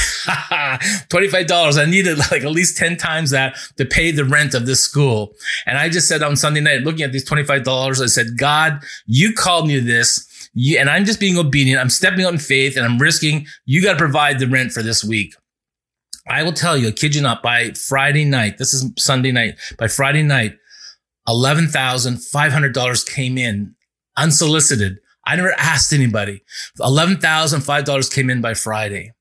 twenty 1.08 1.28
five 1.28 1.46
dollars. 1.46 1.78
I 1.78 1.86
needed 1.86 2.18
like 2.30 2.44
at 2.44 2.50
least 2.50 2.76
ten 2.76 2.98
times 2.98 3.30
that 3.30 3.56
to 3.78 3.86
pay 3.86 4.10
the 4.10 4.24
rent 4.24 4.52
of 4.52 4.66
this 4.66 4.80
school. 4.80 5.34
And 5.64 5.78
I 5.78 5.88
just 5.88 6.08
said 6.08 6.22
on 6.22 6.36
Sunday 6.36 6.60
night, 6.60 6.82
looking 6.82 7.02
at 7.02 7.12
these 7.12 7.24
twenty 7.24 7.44
five 7.44 7.64
dollars, 7.64 8.02
I 8.02 8.06
said, 8.06 8.36
God, 8.36 8.82
you 9.06 9.32
called 9.32 9.66
me 9.66 9.80
to 9.80 9.84
this. 9.84 10.50
You, 10.52 10.78
and 10.78 10.90
I'm 10.90 11.06
just 11.06 11.20
being 11.20 11.38
obedient. 11.38 11.80
I'm 11.80 11.90
stepping 11.90 12.24
out 12.24 12.32
in 12.32 12.38
faith 12.38 12.76
and 12.76 12.84
I'm 12.84 12.98
risking. 12.98 13.46
You 13.64 13.82
got 13.82 13.92
to 13.92 13.98
provide 13.98 14.38
the 14.38 14.46
rent 14.46 14.72
for 14.72 14.82
this 14.82 15.02
week. 15.02 15.34
I 16.28 16.42
will 16.42 16.52
tell 16.52 16.76
you, 16.76 16.88
I 16.88 16.90
kid 16.90 17.14
you 17.14 17.22
not, 17.22 17.42
by 17.42 17.70
Friday 17.70 18.24
night, 18.24 18.58
this 18.58 18.74
is 18.74 18.90
Sunday 18.98 19.32
night, 19.32 19.54
by 19.78 19.86
Friday 19.86 20.22
night, 20.22 20.58
$11,500 21.28 23.06
came 23.06 23.38
in 23.38 23.74
unsolicited. 24.16 24.98
I 25.24 25.36
never 25.36 25.54
asked 25.58 25.92
anybody. 25.92 26.42
$11,005 26.78 28.12
came 28.14 28.30
in 28.30 28.40
by 28.40 28.54
Friday. 28.54 29.12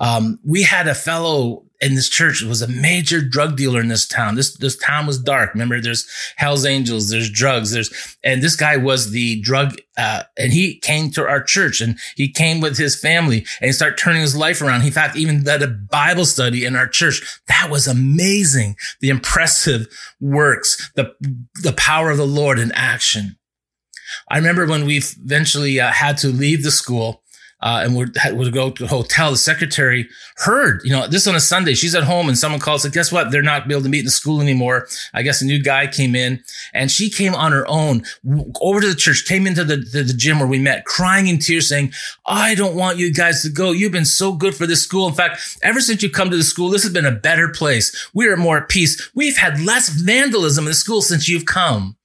Um, 0.00 0.38
we 0.44 0.62
had 0.62 0.88
a 0.88 0.94
fellow 0.94 1.64
in 1.82 1.96
this 1.96 2.08
church 2.08 2.42
was 2.42 2.62
a 2.62 2.68
major 2.68 3.20
drug 3.20 3.56
dealer 3.56 3.80
in 3.80 3.88
this 3.88 4.06
town. 4.06 4.36
This 4.36 4.56
this 4.56 4.76
town 4.76 5.06
was 5.06 5.18
dark. 5.18 5.52
Remember, 5.52 5.80
there's 5.80 6.08
Hell's 6.36 6.64
Angels, 6.64 7.10
there's 7.10 7.28
drugs, 7.28 7.72
there's 7.72 8.16
and 8.22 8.40
this 8.40 8.56
guy 8.56 8.76
was 8.76 9.10
the 9.10 9.40
drug. 9.40 9.76
Uh, 9.98 10.22
and 10.38 10.52
he 10.52 10.78
came 10.78 11.10
to 11.10 11.26
our 11.26 11.42
church 11.42 11.82
and 11.82 11.98
he 12.16 12.26
came 12.26 12.62
with 12.62 12.78
his 12.78 12.98
family 12.98 13.44
and 13.60 13.66
he 13.66 13.72
started 13.72 13.98
turning 13.98 14.22
his 14.22 14.34
life 14.34 14.62
around. 14.62 14.80
He, 14.80 14.90
fact, 14.90 15.16
even 15.16 15.44
did 15.44 15.62
a 15.62 15.66
Bible 15.66 16.24
study 16.24 16.64
in 16.64 16.76
our 16.76 16.86
church. 16.86 17.40
That 17.48 17.68
was 17.68 17.86
amazing. 17.86 18.76
The 19.00 19.10
impressive 19.10 19.88
works, 20.20 20.90
the 20.94 21.14
the 21.62 21.74
power 21.74 22.10
of 22.10 22.16
the 22.16 22.26
Lord 22.26 22.58
in 22.58 22.72
action. 22.72 23.36
I 24.30 24.36
remember 24.36 24.66
when 24.66 24.86
we 24.86 24.98
eventually 24.98 25.80
uh, 25.80 25.90
had 25.90 26.16
to 26.18 26.28
leave 26.28 26.62
the 26.62 26.70
school 26.70 27.21
uh, 27.62 27.82
and 27.84 27.94
would 27.94 28.16
would 28.32 28.52
go 28.52 28.70
to 28.70 28.84
a 28.84 28.88
hotel. 28.88 29.30
The 29.30 29.36
secretary 29.36 30.08
heard, 30.36 30.80
you 30.84 30.90
know, 30.90 31.06
this 31.06 31.26
on 31.28 31.36
a 31.36 31.40
Sunday. 31.40 31.74
She's 31.74 31.94
at 31.94 32.02
home, 32.02 32.28
and 32.28 32.36
someone 32.36 32.60
calls. 32.60 32.82
Said, 32.82 32.92
"Guess 32.92 33.12
what? 33.12 33.30
They're 33.30 33.42
not 33.42 33.70
able 33.70 33.82
to 33.82 33.88
meet 33.88 34.00
in 34.00 34.04
the 34.06 34.10
school 34.10 34.40
anymore." 34.40 34.88
I 35.14 35.22
guess 35.22 35.40
a 35.40 35.46
new 35.46 35.62
guy 35.62 35.86
came 35.86 36.16
in, 36.16 36.42
and 36.74 36.90
she 36.90 37.08
came 37.08 37.34
on 37.34 37.52
her 37.52 37.66
own 37.68 38.04
over 38.60 38.80
to 38.80 38.88
the 38.88 38.96
church. 38.96 39.24
Came 39.26 39.46
into 39.46 39.64
the, 39.64 39.76
the, 39.76 40.02
the 40.02 40.12
gym 40.12 40.40
where 40.40 40.48
we 40.48 40.58
met, 40.58 40.84
crying 40.84 41.28
in 41.28 41.38
tears, 41.38 41.68
saying, 41.68 41.92
"I 42.26 42.54
don't 42.54 42.74
want 42.74 42.98
you 42.98 43.12
guys 43.12 43.42
to 43.42 43.48
go. 43.48 43.70
You've 43.70 43.92
been 43.92 44.04
so 44.04 44.32
good 44.32 44.56
for 44.56 44.66
this 44.66 44.82
school. 44.82 45.06
In 45.06 45.14
fact, 45.14 45.58
ever 45.62 45.80
since 45.80 46.02
you 46.02 46.10
come 46.10 46.30
to 46.30 46.36
the 46.36 46.42
school, 46.42 46.68
this 46.68 46.82
has 46.82 46.92
been 46.92 47.06
a 47.06 47.12
better 47.12 47.48
place. 47.48 48.10
We 48.12 48.26
are 48.26 48.36
more 48.36 48.58
at 48.58 48.68
peace. 48.68 49.10
We've 49.14 49.36
had 49.36 49.60
less 49.60 49.88
vandalism 49.88 50.64
in 50.64 50.70
the 50.70 50.74
school 50.74 51.02
since 51.02 51.28
you've 51.28 51.46
come. 51.46 51.96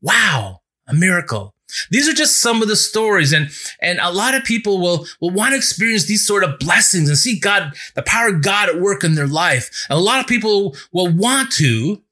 Wow, 0.00 0.60
a 0.86 0.94
miracle." 0.94 1.53
These 1.90 2.08
are 2.08 2.12
just 2.12 2.40
some 2.40 2.62
of 2.62 2.68
the 2.68 2.76
stories. 2.76 3.32
And, 3.32 3.50
and 3.80 3.98
a 4.00 4.10
lot 4.10 4.34
of 4.34 4.44
people 4.44 4.80
will, 4.80 5.06
will 5.20 5.30
want 5.30 5.52
to 5.52 5.56
experience 5.56 6.04
these 6.04 6.26
sort 6.26 6.44
of 6.44 6.58
blessings 6.58 7.08
and 7.08 7.18
see 7.18 7.38
God, 7.38 7.74
the 7.94 8.02
power 8.02 8.28
of 8.28 8.42
God 8.42 8.68
at 8.68 8.80
work 8.80 9.04
in 9.04 9.14
their 9.14 9.26
life. 9.26 9.86
And 9.88 9.98
a 9.98 10.02
lot 10.02 10.20
of 10.20 10.26
people 10.26 10.76
will 10.92 11.08
want 11.08 11.52
to, 11.52 12.02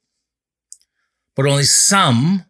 but 1.36 1.46
only 1.46 1.64
some 1.64 2.44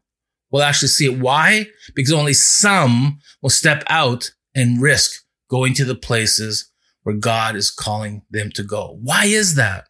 will 0.50 0.62
actually 0.62 0.88
see 0.88 1.07
it. 1.07 1.19
Why? 1.19 1.66
Because 1.95 2.12
only 2.12 2.35
some 2.35 3.19
will 3.40 3.50
step 3.50 3.83
out 3.88 4.33
and 4.54 4.81
risk 4.81 5.25
going 5.49 5.75
to 5.75 5.85
the 5.85 5.95
places 5.95 6.71
where 7.02 7.16
God 7.16 7.57
is 7.57 7.71
calling 7.71 8.23
them 8.31 8.50
to 8.52 8.62
go. 8.62 8.99
Why 9.02 9.25
is 9.25 9.54
that? 9.57 9.88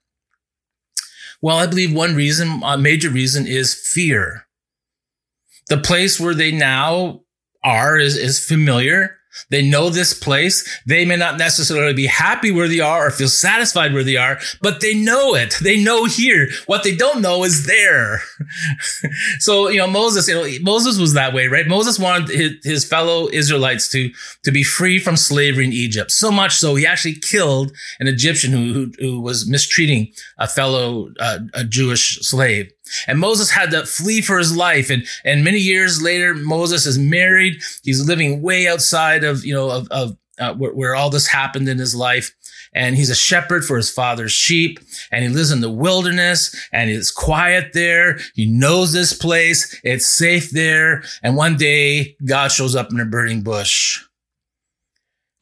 Well, 1.41 1.59
I 1.59 1.67
believe 1.67 1.93
one 1.93 2.15
reason, 2.15 2.63
a 2.65 2.79
major 2.79 3.11
reason 3.11 3.47
is 3.47 3.75
fear. 3.75 4.47
The 5.73 5.79
place 5.79 6.21
where 6.21 6.35
they 6.35 6.53
now 6.53 7.23
are 7.65 7.99
is, 7.99 8.19
is 8.19 8.45
familiar. 8.45 9.17
They 9.49 9.67
know 9.67 9.89
this 9.89 10.13
place. 10.13 10.69
They 10.87 11.07
may 11.07 11.17
not 11.17 11.39
necessarily 11.39 11.95
be 11.95 12.09
happy 12.09 12.51
where 12.51 12.69
they 12.69 12.81
are 12.81 13.07
or 13.07 13.11
feel 13.11 13.29
satisfied 13.29 13.95
where 13.95 14.05
they 14.05 14.19
are, 14.19 14.39
but 14.61 14.83
they 14.83 14.93
know 14.93 15.35
it. 15.35 15.55
They 15.63 15.83
know 15.83 16.05
here. 16.05 16.51
What 16.67 16.83
they 16.85 16.95
don't 16.95 17.23
know 17.23 17.43
is 17.45 17.67
there. 17.67 18.21
so, 19.39 19.69
you 19.69 19.79
know, 19.79 19.87
Moses, 19.87 20.29
you 20.29 20.35
know, 20.35 20.47
Moses 20.61 20.99
was 20.99 21.15
that 21.15 21.33
way, 21.33 21.47
right? 21.47 21.67
Moses 21.67 21.99
wanted 21.99 22.29
his, 22.29 22.53
his, 22.65 22.85
fellow 22.85 23.31
Israelites 23.33 23.89
to, 23.93 24.11
to 24.43 24.51
be 24.51 24.63
free 24.63 24.99
from 24.99 25.17
slavery 25.17 25.65
in 25.65 25.73
Egypt. 25.73 26.11
So 26.11 26.31
much 26.31 26.55
so 26.57 26.75
he 26.75 26.87
actually 26.87 27.15
killed 27.15 27.73
an 27.99 28.09
Egyptian 28.09 28.53
who, 28.53 28.75
who, 28.75 28.93
who 28.99 29.21
was 29.23 29.49
mistreating 29.49 30.13
a 30.37 30.47
fellow 30.47 31.09
uh, 31.19 31.39
a 31.55 31.65
Jewish 31.65 32.19
slave. 32.21 32.71
And 33.07 33.19
Moses 33.19 33.51
had 33.51 33.71
to 33.71 33.87
flee 33.87 34.21
for 34.21 34.39
his 34.39 34.57
life. 34.57 34.91
And, 34.91 35.07
and 35.25 35.45
many 35.45 35.59
years 35.59 36.03
later, 36.03 36.35
Moses 36.35 36.87
is 36.87 36.99
married. 36.99 37.63
He's 37.83 38.07
living 38.07 38.43
way 38.43 38.69
outside 38.69 39.25
of, 39.25 39.45
you 39.45 39.55
know, 39.55 39.71
of, 39.71 39.89
of 39.91 40.17
uh, 40.39 40.55
where, 40.55 40.73
where 40.73 40.95
all 40.95 41.11
this 41.11 41.29
happened 41.29 41.69
in 41.69 41.79
his 41.79 41.95
life. 41.95 42.35
And 42.75 42.97
he's 42.97 43.11
a 43.11 43.15
shepherd 43.15 43.65
for 43.65 43.77
his 43.77 43.91
father's 43.91 44.33
sheep. 44.33 44.81
And 45.11 45.23
he 45.23 45.29
lives 45.29 45.51
in 45.51 45.61
the 45.61 45.71
wilderness 45.71 46.55
and 46.73 46.91
it's 46.91 47.11
quiet 47.11 47.73
there. 47.75 48.19
He 48.35 48.47
knows 48.47 48.93
this 48.93 49.13
place. 49.13 49.79
It's 49.85 50.07
safe 50.07 50.51
there. 50.51 51.03
And 51.23 51.37
one 51.37 51.57
day 51.57 52.17
God 52.25 52.51
shows 52.51 52.75
up 52.75 52.91
in 52.91 52.99
a 52.99 53.05
burning 53.05 53.43
bush. 53.43 54.03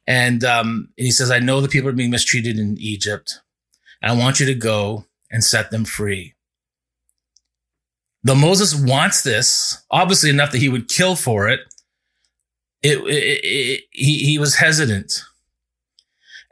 And, 0.06 0.42
um, 0.42 0.88
and 0.98 1.04
he 1.04 1.12
says, 1.12 1.30
I 1.30 1.38
know 1.38 1.60
the 1.60 1.68
people 1.68 1.88
are 1.88 1.92
being 1.92 2.10
mistreated 2.10 2.58
in 2.58 2.76
Egypt. 2.80 3.40
And 4.02 4.10
I 4.10 4.16
want 4.16 4.40
you 4.40 4.46
to 4.46 4.54
go 4.54 5.04
and 5.30 5.44
set 5.44 5.70
them 5.70 5.84
free. 5.84 6.34
Though 8.22 8.34
Moses 8.34 8.74
wants 8.74 9.22
this, 9.22 9.82
obviously 9.90 10.30
enough 10.30 10.52
that 10.52 10.58
he 10.58 10.68
would 10.68 10.88
kill 10.88 11.16
for 11.16 11.48
it, 11.48 11.60
it, 12.82 12.98
it, 12.98 13.40
it 13.44 13.84
he, 13.90 14.24
he 14.24 14.38
was 14.38 14.56
hesitant. 14.56 15.22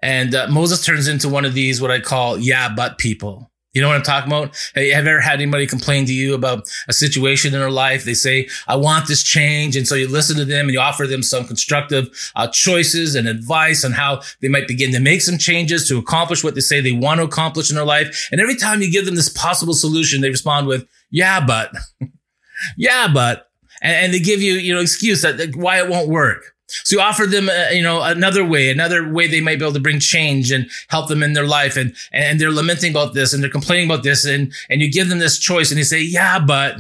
And 0.03 0.35
uh, 0.35 0.47
Moses 0.49 0.85
turns 0.85 1.09
into 1.09 1.29
one 1.29 1.45
of 1.45 1.55
these, 1.55 1.81
what 1.81 1.91
I 1.91 2.01
call, 2.01 2.39
yeah, 2.39 2.73
but 2.75 2.99
people. 2.99 3.51
You 3.75 3.83
know 3.83 3.89
what 3.89 3.97
I'm 3.97 4.03
talking 4.03 4.33
about? 4.33 4.57
Have 4.75 4.85
you 4.85 4.93
ever 4.93 5.21
had 5.21 5.41
anybody 5.41 5.67
complain 5.67 6.07
to 6.07 6.13
you 6.13 6.35
about 6.35 6.69
a 6.89 6.93
situation 6.93 7.53
in 7.53 7.61
their 7.61 7.71
life? 7.71 8.03
They 8.03 8.15
say, 8.15 8.49
I 8.67 8.77
want 8.77 9.07
this 9.07 9.23
change. 9.23 9.77
And 9.77 9.87
so 9.87 9.95
you 9.95 10.09
listen 10.09 10.37
to 10.39 10.45
them 10.45 10.67
and 10.67 10.73
you 10.73 10.81
offer 10.81 11.07
them 11.07 11.23
some 11.23 11.47
constructive 11.47 12.09
uh, 12.35 12.49
choices 12.49 13.15
and 13.15 13.29
advice 13.29 13.85
on 13.85 13.93
how 13.93 14.23
they 14.41 14.49
might 14.49 14.69
begin 14.69 14.91
to 14.93 15.01
make 15.01 15.21
some 15.21 15.37
changes 15.37 15.87
to 15.89 15.99
accomplish 15.99 16.43
what 16.43 16.55
they 16.55 16.61
say 16.61 16.81
they 16.81 16.93
want 16.93 17.21
to 17.21 17.25
accomplish 17.25 17.69
in 17.69 17.77
their 17.77 17.85
life. 17.85 18.29
And 18.33 18.41
every 18.41 18.57
time 18.57 18.81
you 18.81 18.91
give 18.91 19.05
them 19.05 19.17
this 19.17 19.29
possible 19.29 19.75
solution, 19.75 20.23
they 20.23 20.31
respond 20.31 20.67
with, 20.67 20.89
yeah, 21.11 21.45
but, 21.45 21.73
yeah, 22.77 23.09
but, 23.13 23.51
and, 23.81 23.97
and, 23.97 24.15
they 24.15 24.21
give 24.21 24.43
you, 24.43 24.55
you 24.55 24.75
know, 24.75 24.81
excuse 24.81 25.23
that, 25.23 25.37
that 25.39 25.57
why 25.57 25.79
it 25.79 25.89
won't 25.89 26.09
work. 26.09 26.55
So 26.69 26.97
you 26.97 27.01
offer 27.01 27.25
them, 27.25 27.49
uh, 27.49 27.71
you 27.71 27.83
know, 27.83 28.03
another 28.03 28.45
way, 28.45 28.69
another 28.71 29.11
way 29.11 29.27
they 29.27 29.41
might 29.41 29.59
be 29.59 29.65
able 29.65 29.73
to 29.73 29.81
bring 29.81 30.01
change 30.01 30.51
and 30.51 30.69
help 30.89 31.09
them 31.09 31.23
in 31.23 31.33
their 31.33 31.47
life. 31.47 31.77
And, 31.77 31.95
and 32.13 32.39
they're 32.39 32.53
lamenting 32.53 32.91
about 32.91 33.15
this 33.15 33.33
and 33.33 33.43
they're 33.43 33.51
complaining 33.51 33.91
about 33.91 34.03
this. 34.03 34.27
And, 34.27 34.53
and 34.69 34.83
you 34.83 34.91
give 34.91 35.09
them 35.09 35.19
this 35.19 35.39
choice 35.39 35.71
and 35.71 35.79
they 35.79 35.85
say, 35.85 36.03
yeah, 36.03 36.39
but, 36.39 36.77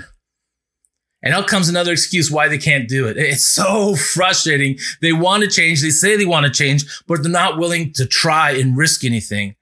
and 1.22 1.34
out 1.34 1.46
comes 1.46 1.68
another 1.68 1.92
excuse 1.92 2.30
why 2.30 2.48
they 2.48 2.58
can't 2.58 2.88
do 2.88 3.08
it. 3.08 3.16
It's 3.16 3.46
so 3.46 3.96
frustrating. 3.96 4.78
They 5.00 5.12
want 5.12 5.42
to 5.42 5.48
change. 5.48 5.80
They 5.80 5.90
say 5.90 6.16
they 6.16 6.26
want 6.26 6.46
to 6.46 6.52
change, 6.52 6.84
but 7.06 7.22
they're 7.22 7.32
not 7.32 7.58
willing 7.58 7.92
to 7.94 8.06
try 8.06 8.50
and 8.50 8.76
risk 8.76 9.04
anything. 9.04 9.56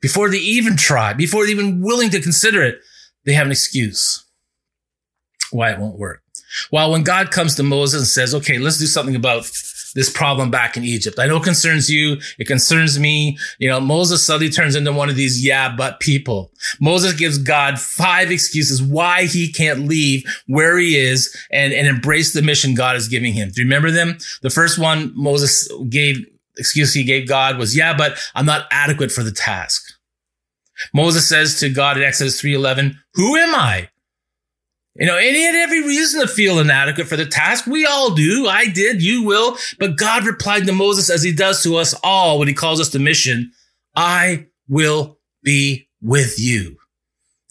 Before 0.00 0.30
they 0.30 0.38
even 0.38 0.76
try, 0.76 1.12
before 1.12 1.42
they're 1.42 1.54
even 1.54 1.82
willing 1.82 2.10
to 2.10 2.20
consider 2.20 2.62
it, 2.62 2.80
they 3.24 3.32
have 3.34 3.46
an 3.46 3.52
excuse 3.52 4.24
why 5.50 5.70
it 5.70 5.78
won't 5.78 5.98
work. 5.98 6.22
Well, 6.72 6.90
when 6.90 7.02
God 7.02 7.30
comes 7.30 7.54
to 7.56 7.62
Moses 7.62 8.00
and 8.00 8.08
says, 8.08 8.34
okay, 8.34 8.58
let's 8.58 8.78
do 8.78 8.86
something 8.86 9.16
about 9.16 9.50
this 9.94 10.10
problem 10.10 10.50
back 10.50 10.76
in 10.76 10.84
Egypt. 10.84 11.18
I 11.18 11.26
know 11.26 11.38
it 11.38 11.44
concerns 11.44 11.88
you. 11.88 12.18
It 12.38 12.46
concerns 12.46 12.98
me. 12.98 13.38
You 13.58 13.68
know, 13.68 13.80
Moses 13.80 14.22
suddenly 14.22 14.50
turns 14.50 14.76
into 14.76 14.92
one 14.92 15.08
of 15.08 15.16
these 15.16 15.44
yeah, 15.44 15.74
but 15.74 16.00
people. 16.00 16.52
Moses 16.80 17.14
gives 17.14 17.38
God 17.38 17.78
five 17.78 18.30
excuses 18.30 18.82
why 18.82 19.24
he 19.24 19.50
can't 19.50 19.88
leave 19.88 20.24
where 20.46 20.78
he 20.78 20.96
is 20.96 21.34
and, 21.50 21.72
and 21.72 21.86
embrace 21.86 22.32
the 22.32 22.42
mission 22.42 22.74
God 22.74 22.96
is 22.96 23.08
giving 23.08 23.32
him. 23.32 23.50
Do 23.50 23.60
you 23.60 23.66
remember 23.66 23.90
them? 23.90 24.18
The 24.42 24.50
first 24.50 24.78
one 24.78 25.12
Moses 25.14 25.68
gave, 25.88 26.24
excuse 26.58 26.92
he 26.92 27.04
gave 27.04 27.26
God 27.26 27.58
was, 27.58 27.76
yeah, 27.76 27.96
but 27.96 28.18
I'm 28.34 28.46
not 28.46 28.66
adequate 28.70 29.10
for 29.10 29.22
the 29.22 29.32
task. 29.32 29.87
Moses 30.94 31.28
says 31.28 31.58
to 31.60 31.70
God 31.70 31.96
in 31.96 32.02
Exodus 32.02 32.40
3:11, 32.40 32.98
"Who 33.14 33.36
am 33.36 33.54
I?" 33.54 33.88
You 34.94 35.06
know, 35.06 35.16
and 35.16 35.36
he 35.36 35.42
had 35.42 35.54
every 35.54 35.82
reason 35.82 36.20
to 36.20 36.26
feel 36.26 36.58
inadequate 36.58 37.06
for 37.06 37.16
the 37.16 37.26
task. 37.26 37.66
We 37.66 37.86
all 37.86 38.14
do. 38.14 38.48
I 38.48 38.66
did. 38.66 39.00
You 39.00 39.22
will. 39.22 39.56
But 39.78 39.96
God 39.96 40.26
replied 40.26 40.66
to 40.66 40.72
Moses 40.72 41.08
as 41.08 41.22
he 41.22 41.32
does 41.32 41.62
to 41.62 41.76
us 41.76 41.94
all 42.02 42.38
when 42.38 42.48
he 42.48 42.54
calls 42.54 42.80
us 42.80 42.88
to 42.90 42.98
mission. 42.98 43.52
I 43.94 44.46
will 44.68 45.18
be 45.42 45.88
with 46.00 46.38
you. 46.38 46.78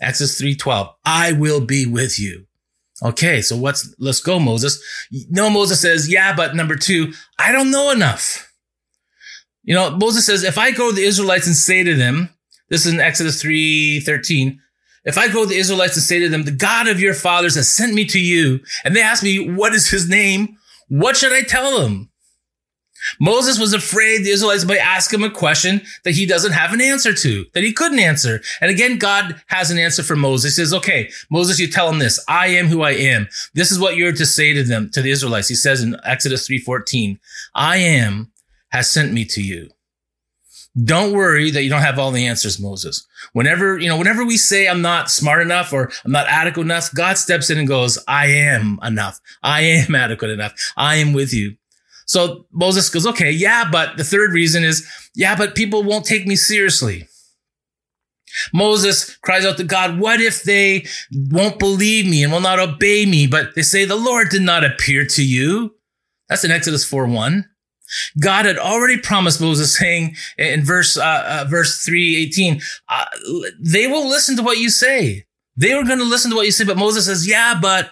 Exodus 0.01 0.39
3:12. 0.39 0.93
I 1.05 1.31
will 1.31 1.61
be 1.61 1.85
with 1.85 2.19
you. 2.19 2.47
Okay, 3.03 3.41
so 3.41 3.55
what's 3.55 3.93
let's 3.99 4.21
go, 4.21 4.39
Moses. 4.39 4.81
No, 5.29 5.49
Moses 5.49 5.79
says, 5.79 6.09
yeah, 6.09 6.35
but 6.35 6.55
number 6.55 6.75
two, 6.75 7.13
I 7.37 7.51
don't 7.51 7.71
know 7.71 7.91
enough. 7.91 8.51
You 9.63 9.75
know, 9.75 9.91
Moses 9.91 10.25
says, 10.25 10.43
if 10.43 10.57
I 10.57 10.71
go 10.71 10.89
to 10.89 10.95
the 10.95 11.03
Israelites 11.03 11.45
and 11.45 11.55
say 11.55 11.83
to 11.83 11.93
them, 11.93 12.29
this 12.69 12.85
is 12.85 12.93
in 12.93 12.99
Exodus 12.99 13.41
3:13, 13.41 14.59
if 15.05 15.17
I 15.17 15.27
go 15.27 15.43
to 15.43 15.49
the 15.49 15.57
Israelites 15.57 15.95
and 15.95 16.03
say 16.03 16.19
to 16.19 16.29
them, 16.29 16.43
the 16.43 16.51
God 16.51 16.87
of 16.87 16.99
your 16.99 17.13
fathers 17.13 17.55
has 17.55 17.69
sent 17.69 17.93
me 17.93 18.05
to 18.05 18.19
you, 18.19 18.59
and 18.83 18.95
they 18.95 19.01
ask 19.01 19.23
me, 19.23 19.49
what 19.49 19.73
is 19.73 19.89
his 19.89 20.09
name? 20.09 20.57
What 20.89 21.15
should 21.15 21.31
I 21.31 21.43
tell 21.43 21.79
them? 21.79 22.09
Moses 23.19 23.59
was 23.59 23.73
afraid 23.73 24.23
the 24.23 24.31
Israelites 24.31 24.65
might 24.65 24.79
ask 24.79 25.13
him 25.13 25.23
a 25.23 25.29
question 25.29 25.81
that 26.03 26.15
he 26.15 26.25
doesn't 26.25 26.51
have 26.51 26.73
an 26.73 26.81
answer 26.81 27.13
to, 27.13 27.45
that 27.53 27.63
he 27.63 27.71
couldn't 27.71 27.99
answer. 27.99 28.41
And 28.59 28.69
again, 28.69 28.97
God 28.97 29.41
has 29.47 29.71
an 29.71 29.77
answer 29.77 30.03
for 30.03 30.15
Moses. 30.15 30.57
He 30.57 30.63
says, 30.63 30.73
okay, 30.73 31.09
Moses, 31.29 31.59
you 31.59 31.67
tell 31.67 31.89
him 31.89 31.99
this. 31.99 32.23
I 32.27 32.47
am 32.47 32.67
who 32.67 32.81
I 32.81 32.91
am. 32.91 33.27
This 33.53 33.71
is 33.71 33.79
what 33.79 33.95
you're 33.95 34.11
to 34.13 34.25
say 34.25 34.53
to 34.53 34.63
them, 34.63 34.89
to 34.91 35.01
the 35.01 35.11
Israelites. 35.11 35.47
He 35.47 35.55
says 35.55 35.81
in 35.81 35.95
Exodus 36.03 36.49
3.14, 36.49 37.19
I 37.55 37.77
am 37.77 38.31
has 38.69 38.89
sent 38.89 39.13
me 39.13 39.25
to 39.25 39.41
you. 39.41 39.69
Don't 40.83 41.13
worry 41.13 41.49
that 41.51 41.63
you 41.63 41.69
don't 41.69 41.81
have 41.81 41.97
all 41.97 42.11
the 42.11 42.27
answers, 42.27 42.59
Moses. 42.59 43.05
Whenever, 43.33 43.79
you 43.79 43.87
know, 43.87 43.97
whenever 43.97 44.23
we 44.23 44.37
say 44.37 44.67
I'm 44.67 44.81
not 44.81 45.09
smart 45.09 45.41
enough 45.41 45.73
or 45.73 45.91
I'm 46.05 46.11
not 46.11 46.27
adequate 46.27 46.63
enough, 46.63 46.93
God 46.93 47.17
steps 47.17 47.49
in 47.49 47.57
and 47.57 47.67
goes, 47.67 47.97
I 48.07 48.27
am 48.27 48.79
enough. 48.83 49.19
I 49.41 49.61
am 49.61 49.95
adequate 49.95 50.29
enough. 50.29 50.53
I 50.75 50.97
am 50.97 51.13
with 51.13 51.33
you. 51.33 51.55
So 52.05 52.45
Moses 52.51 52.89
goes, 52.89 53.07
okay, 53.07 53.31
yeah, 53.31 53.69
but 53.69 53.97
the 53.97 54.03
third 54.03 54.31
reason 54.31 54.63
is, 54.63 54.87
yeah, 55.13 55.35
but 55.35 55.55
people 55.55 55.83
won't 55.83 56.05
take 56.05 56.25
me 56.27 56.35
seriously. 56.35 57.07
Moses 58.53 59.15
cries 59.17 59.45
out 59.45 59.57
to 59.57 59.63
God, 59.63 59.99
what 59.99 60.21
if 60.21 60.43
they 60.43 60.85
won't 61.11 61.59
believe 61.59 62.05
me 62.07 62.23
and 62.23 62.31
will 62.31 62.39
not 62.39 62.59
obey 62.59 63.05
me? 63.05 63.25
But 63.27 63.55
they 63.55 63.61
say, 63.61 63.83
the 63.83 63.95
Lord 63.95 64.29
did 64.29 64.43
not 64.43 64.63
appear 64.63 65.05
to 65.05 65.25
you. 65.25 65.75
That's 66.29 66.43
in 66.43 66.51
Exodus 66.51 66.85
4 66.85 67.07
1. 67.07 67.49
God 68.19 68.45
had 68.45 68.57
already 68.57 68.97
promised 68.97 69.41
Moses 69.41 69.77
saying 69.77 70.15
in 70.37 70.63
verse, 70.63 70.97
uh, 70.97 71.23
uh, 71.25 71.45
verse 71.49 71.83
318, 71.83 72.61
uh, 72.89 73.05
they 73.59 73.87
will 73.87 74.07
listen 74.07 74.35
to 74.37 74.43
what 74.43 74.57
you 74.57 74.69
say. 74.69 75.25
They 75.55 75.73
were 75.75 75.83
going 75.83 75.99
to 75.99 76.05
listen 76.05 76.31
to 76.31 76.37
what 76.37 76.45
you 76.45 76.51
say, 76.51 76.65
but 76.65 76.77
Moses 76.77 77.05
says, 77.05 77.27
yeah, 77.27 77.57
but 77.59 77.91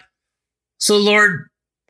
so 0.77 0.97
Lord 0.97 1.49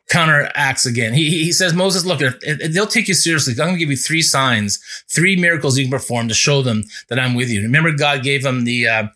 counteracts 0.09 0.85
again. 0.85 1.13
He, 1.13 1.43
he 1.43 1.51
says, 1.51 1.73
Moses, 1.73 2.05
look, 2.05 2.21
if, 2.21 2.35
if 2.41 2.73
they'll 2.73 2.87
take 2.87 3.07
you 3.07 3.13
seriously. 3.13 3.53
I'm 3.53 3.67
going 3.67 3.73
to 3.73 3.79
give 3.79 3.89
you 3.89 3.97
three 3.97 4.21
signs, 4.21 4.79
three 5.09 5.35
miracles 5.35 5.77
you 5.77 5.85
can 5.85 5.91
perform 5.91 6.27
to 6.27 6.33
show 6.33 6.61
them 6.61 6.83
that 7.09 7.19
I'm 7.19 7.33
with 7.33 7.49
you. 7.49 7.61
Remember, 7.61 7.91
God 7.91 8.23
gave 8.23 8.45
him 8.45 8.63
the, 8.65 8.87
uh, 8.87 9.07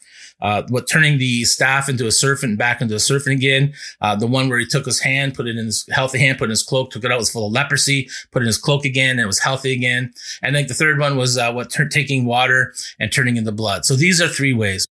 uh, 0.41 0.63
what 0.69 0.87
turning 0.87 1.17
the 1.17 1.43
staff 1.45 1.89
into 1.89 2.07
a 2.07 2.11
serpent 2.11 2.57
back 2.57 2.81
into 2.81 2.95
a 2.95 2.99
serpent 2.99 3.35
again. 3.35 3.73
Uh, 4.01 4.15
the 4.15 4.27
one 4.27 4.49
where 4.49 4.59
he 4.59 4.65
took 4.65 4.85
his 4.85 5.01
hand, 5.01 5.33
put 5.33 5.47
it 5.47 5.57
in 5.57 5.65
his 5.65 5.87
healthy 5.91 6.19
hand, 6.19 6.37
put 6.37 6.45
in 6.45 6.51
his 6.51 6.63
cloak, 6.63 6.91
took 6.91 7.03
it 7.03 7.11
out, 7.11 7.17
was 7.17 7.31
full 7.31 7.47
of 7.47 7.53
leprosy, 7.53 8.09
put 8.31 8.41
it 8.41 8.43
in 8.43 8.47
his 8.47 8.57
cloak 8.57 8.85
again, 8.85 9.11
and 9.11 9.21
it 9.21 9.27
was 9.27 9.39
healthy 9.39 9.73
again. 9.73 10.11
And 10.41 10.55
then 10.55 10.67
the 10.67 10.73
third 10.73 10.99
one 10.99 11.17
was 11.17 11.37
uh, 11.37 11.51
what 11.51 11.69
taking 11.69 12.25
water 12.25 12.73
and 12.99 13.11
turning 13.11 13.37
into 13.37 13.51
blood. 13.51 13.85
So 13.85 13.95
these 13.95 14.21
are 14.21 14.27
three 14.27 14.53
ways. 14.53 14.85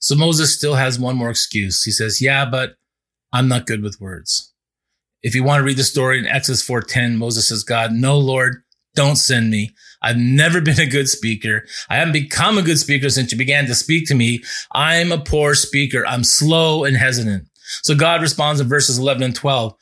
So 0.00 0.14
Moses 0.14 0.54
still 0.54 0.74
has 0.74 0.98
one 0.98 1.16
more 1.16 1.30
excuse. 1.30 1.82
He 1.82 1.90
says, 1.90 2.22
"Yeah, 2.22 2.44
but 2.44 2.74
I'm 3.32 3.48
not 3.48 3.66
good 3.66 3.82
with 3.82 4.00
words." 4.00 4.52
If 5.22 5.34
you 5.34 5.42
want 5.42 5.60
to 5.60 5.64
read 5.64 5.76
the 5.76 5.84
story 5.84 6.18
in 6.18 6.26
Exodus 6.26 6.62
4:10, 6.62 7.16
Moses 7.16 7.48
says, 7.48 7.64
"God, 7.64 7.92
no, 7.92 8.16
Lord, 8.18 8.62
don't 8.94 9.16
send 9.16 9.50
me. 9.50 9.74
I've 10.02 10.16
never 10.16 10.60
been 10.60 10.80
a 10.80 10.86
good 10.86 11.08
speaker. 11.08 11.66
I 11.90 11.96
haven't 11.96 12.12
become 12.12 12.58
a 12.58 12.62
good 12.62 12.78
speaker 12.78 13.10
since 13.10 13.32
you 13.32 13.38
began 13.38 13.66
to 13.66 13.74
speak 13.74 14.06
to 14.08 14.14
me. 14.14 14.42
I'm 14.72 15.12
a 15.12 15.18
poor 15.18 15.54
speaker. 15.54 16.06
I'm 16.06 16.24
slow 16.24 16.84
and 16.84 16.96
hesitant. 16.96 17.48
So 17.82 17.94
God 17.94 18.22
responds 18.22 18.60
in 18.60 18.68
verses 18.68 18.98
11 18.98 19.22
and 19.22 19.34
12. 19.34 19.74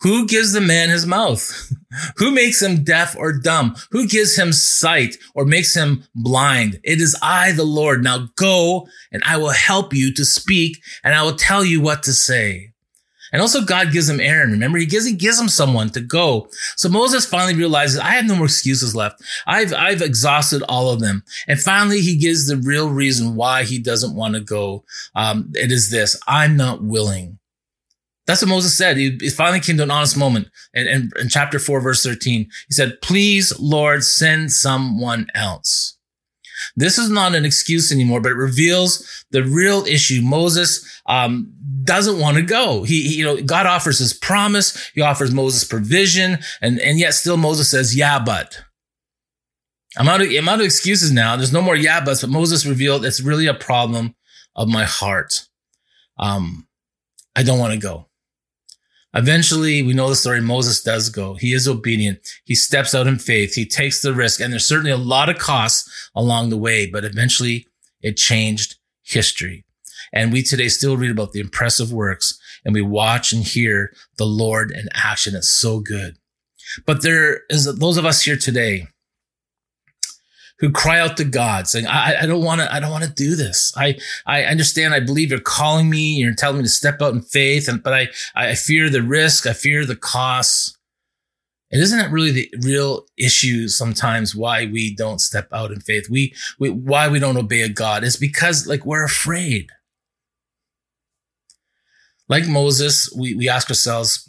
Who 0.00 0.26
gives 0.26 0.52
the 0.52 0.60
man 0.60 0.90
his 0.90 1.06
mouth? 1.06 1.72
Who 2.18 2.30
makes 2.30 2.60
him 2.60 2.84
deaf 2.84 3.16
or 3.16 3.32
dumb? 3.32 3.74
Who 3.90 4.06
gives 4.06 4.36
him 4.36 4.52
sight 4.52 5.16
or 5.34 5.46
makes 5.46 5.74
him 5.74 6.04
blind? 6.14 6.78
It 6.84 7.00
is 7.00 7.16
I, 7.22 7.52
the 7.52 7.64
Lord. 7.64 8.04
Now 8.04 8.28
go 8.36 8.86
and 9.12 9.22
I 9.24 9.38
will 9.38 9.50
help 9.50 9.94
you 9.94 10.12
to 10.14 10.24
speak 10.24 10.82
and 11.02 11.14
I 11.14 11.22
will 11.22 11.36
tell 11.36 11.64
you 11.64 11.80
what 11.80 12.02
to 12.02 12.12
say. 12.12 12.73
And 13.34 13.40
also 13.40 13.64
God 13.64 13.90
gives 13.90 14.08
him 14.08 14.20
Aaron. 14.20 14.52
Remember, 14.52 14.78
he 14.78 14.86
gives, 14.86 15.06
he 15.06 15.12
gives 15.12 15.40
him 15.40 15.48
someone 15.48 15.88
to 15.90 16.00
go. 16.00 16.48
So 16.76 16.88
Moses 16.88 17.26
finally 17.26 17.56
realizes, 17.56 17.98
I 17.98 18.10
have 18.10 18.26
no 18.26 18.36
more 18.36 18.44
excuses 18.44 18.94
left. 18.94 19.20
I've, 19.44 19.74
I've 19.74 20.02
exhausted 20.02 20.62
all 20.68 20.90
of 20.90 21.00
them. 21.00 21.24
And 21.48 21.60
finally, 21.60 22.00
he 22.00 22.16
gives 22.16 22.46
the 22.46 22.56
real 22.56 22.88
reason 22.90 23.34
why 23.34 23.64
he 23.64 23.80
doesn't 23.80 24.14
want 24.14 24.34
to 24.34 24.40
go. 24.40 24.84
Um, 25.16 25.50
it 25.54 25.72
is 25.72 25.90
this, 25.90 26.16
I'm 26.28 26.56
not 26.56 26.84
willing. 26.84 27.40
That's 28.24 28.40
what 28.40 28.50
Moses 28.50 28.78
said. 28.78 28.98
He, 28.98 29.18
he 29.20 29.30
finally 29.30 29.58
came 29.58 29.78
to 29.78 29.82
an 29.82 29.90
honest 29.90 30.16
moment. 30.16 30.48
And 30.72 30.88
in, 30.88 31.10
in 31.20 31.28
chapter 31.28 31.58
four, 31.58 31.80
verse 31.80 32.04
13, 32.04 32.42
he 32.68 32.72
said, 32.72 33.02
please, 33.02 33.52
Lord, 33.58 34.04
send 34.04 34.52
someone 34.52 35.26
else. 35.34 35.93
This 36.76 36.98
is 36.98 37.10
not 37.10 37.34
an 37.34 37.44
excuse 37.44 37.92
anymore, 37.92 38.20
but 38.20 38.32
it 38.32 38.36
reveals 38.36 39.24
the 39.30 39.42
real 39.42 39.84
issue. 39.84 40.20
Moses 40.22 40.84
um, 41.06 41.52
doesn't 41.84 42.18
want 42.18 42.36
to 42.36 42.42
go. 42.42 42.82
He, 42.82 43.02
he, 43.02 43.16
you 43.16 43.24
know, 43.24 43.42
God 43.42 43.66
offers 43.66 43.98
his 43.98 44.12
promise. 44.12 44.90
He 44.94 45.00
offers 45.00 45.32
Moses 45.32 45.64
provision, 45.64 46.38
and 46.60 46.80
and 46.80 46.98
yet 46.98 47.14
still 47.14 47.36
Moses 47.36 47.70
says, 47.70 47.96
"Yeah, 47.96 48.18
but." 48.18 48.62
I'm 49.96 50.08
out 50.08 50.22
of 50.22 50.28
I'm 50.28 50.48
out 50.48 50.58
of 50.58 50.66
excuses 50.66 51.12
now. 51.12 51.36
There's 51.36 51.52
no 51.52 51.62
more 51.62 51.76
yeah 51.76 52.04
buts, 52.04 52.22
but 52.22 52.30
Moses 52.30 52.66
revealed 52.66 53.04
it's 53.04 53.20
really 53.20 53.46
a 53.46 53.54
problem 53.54 54.16
of 54.56 54.68
my 54.68 54.84
heart. 54.84 55.46
Um, 56.18 56.66
I 57.36 57.42
don't 57.42 57.58
want 57.58 57.74
to 57.74 57.78
go. 57.78 58.08
Eventually, 59.14 59.82
we 59.82 59.92
know 59.92 60.08
the 60.08 60.16
story. 60.16 60.40
Moses 60.40 60.82
does 60.82 61.08
go. 61.08 61.34
He 61.34 61.52
is 61.52 61.68
obedient. 61.68 62.18
He 62.44 62.54
steps 62.54 62.94
out 62.94 63.06
in 63.06 63.18
faith. 63.18 63.54
He 63.54 63.64
takes 63.64 64.02
the 64.02 64.12
risk. 64.12 64.40
And 64.40 64.52
there's 64.52 64.66
certainly 64.66 64.90
a 64.90 64.96
lot 64.96 65.28
of 65.28 65.38
costs 65.38 66.10
along 66.14 66.50
the 66.50 66.56
way, 66.56 66.86
but 66.86 67.04
eventually 67.04 67.66
it 68.02 68.16
changed 68.16 68.76
history. 69.02 69.64
And 70.12 70.32
we 70.32 70.42
today 70.42 70.68
still 70.68 70.96
read 70.96 71.10
about 71.10 71.32
the 71.32 71.40
impressive 71.40 71.92
works 71.92 72.38
and 72.64 72.74
we 72.74 72.82
watch 72.82 73.32
and 73.32 73.44
hear 73.44 73.92
the 74.16 74.26
Lord 74.26 74.70
in 74.70 74.88
action. 74.94 75.34
It's 75.34 75.48
so 75.48 75.80
good. 75.80 76.16
But 76.86 77.02
there 77.02 77.42
is 77.50 77.72
those 77.76 77.96
of 77.96 78.04
us 78.04 78.22
here 78.22 78.36
today 78.36 78.88
who 80.60 80.70
cry 80.70 81.00
out 81.00 81.16
to 81.16 81.24
God 81.24 81.66
saying, 81.66 81.86
I, 81.86 82.22
I 82.22 82.26
don't 82.26 82.44
want 82.44 82.60
to, 82.60 82.72
I 82.72 82.78
don't 82.78 82.90
want 82.90 83.04
to 83.04 83.10
do 83.10 83.34
this. 83.34 83.72
I, 83.76 83.98
I 84.24 84.44
understand. 84.44 84.94
I 84.94 85.00
believe 85.00 85.30
you're 85.30 85.40
calling 85.40 85.90
me. 85.90 86.14
You're 86.14 86.34
telling 86.34 86.58
me 86.58 86.62
to 86.62 86.68
step 86.68 87.02
out 87.02 87.12
in 87.12 87.22
faith. 87.22 87.68
And, 87.68 87.82
but 87.82 87.92
I, 87.92 88.08
I 88.34 88.54
fear 88.54 88.88
the 88.88 89.02
risk. 89.02 89.46
I 89.46 89.52
fear 89.52 89.84
the 89.84 89.96
costs. 89.96 90.78
And 91.72 91.82
isn't 91.82 91.98
that 91.98 92.12
really 92.12 92.30
the 92.30 92.54
real 92.62 93.04
issue 93.18 93.66
sometimes 93.66 94.36
why 94.36 94.66
we 94.66 94.94
don't 94.94 95.20
step 95.20 95.48
out 95.52 95.72
in 95.72 95.80
faith? 95.80 96.08
We, 96.08 96.32
we, 96.60 96.70
why 96.70 97.08
we 97.08 97.18
don't 97.18 97.36
obey 97.36 97.62
a 97.62 97.68
God 97.68 98.04
is 98.04 98.16
because 98.16 98.66
like 98.66 98.86
we're 98.86 99.04
afraid. 99.04 99.70
Like 102.28 102.46
Moses, 102.46 103.12
we, 103.18 103.34
we 103.34 103.48
ask 103.48 103.68
ourselves, 103.68 104.26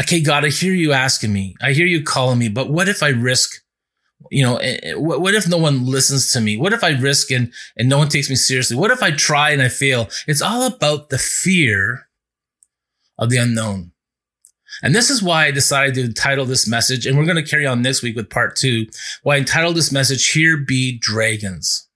okay, 0.00 0.22
God, 0.22 0.46
I 0.46 0.48
hear 0.48 0.72
you 0.72 0.92
asking 0.92 1.32
me. 1.32 1.54
I 1.60 1.72
hear 1.72 1.86
you 1.86 2.02
calling 2.02 2.38
me, 2.38 2.48
but 2.48 2.70
what 2.70 2.88
if 2.88 3.02
I 3.02 3.08
risk 3.08 3.62
you 4.30 4.44
know, 4.44 4.56
eh, 4.56 4.78
eh, 4.82 4.94
what 4.94 5.34
if 5.34 5.48
no 5.48 5.58
one 5.58 5.86
listens 5.86 6.32
to 6.32 6.40
me? 6.40 6.56
What 6.56 6.72
if 6.72 6.82
I 6.82 6.90
risk 6.90 7.30
and, 7.30 7.52
and 7.76 7.88
no 7.88 7.98
one 7.98 8.08
takes 8.08 8.28
me 8.28 8.36
seriously? 8.36 8.76
What 8.76 8.90
if 8.90 9.02
I 9.02 9.10
try 9.10 9.50
and 9.50 9.62
I 9.62 9.68
fail? 9.68 10.08
It's 10.26 10.42
all 10.42 10.66
about 10.66 11.10
the 11.10 11.18
fear 11.18 12.08
of 13.18 13.30
the 13.30 13.38
unknown. 13.38 13.92
And 14.82 14.94
this 14.94 15.10
is 15.10 15.22
why 15.22 15.46
I 15.46 15.50
decided 15.50 15.94
to 15.94 16.12
title 16.12 16.44
this 16.44 16.68
message, 16.68 17.06
and 17.06 17.16
we're 17.16 17.24
going 17.24 17.42
to 17.42 17.50
carry 17.50 17.66
on 17.66 17.82
next 17.82 18.02
week 18.02 18.14
with 18.14 18.30
part 18.30 18.54
two. 18.54 18.86
Why 19.22 19.36
I 19.36 19.38
entitled 19.38 19.76
this 19.76 19.90
message, 19.90 20.30
Here 20.30 20.56
Be 20.56 20.98
Dragons. 20.98 21.87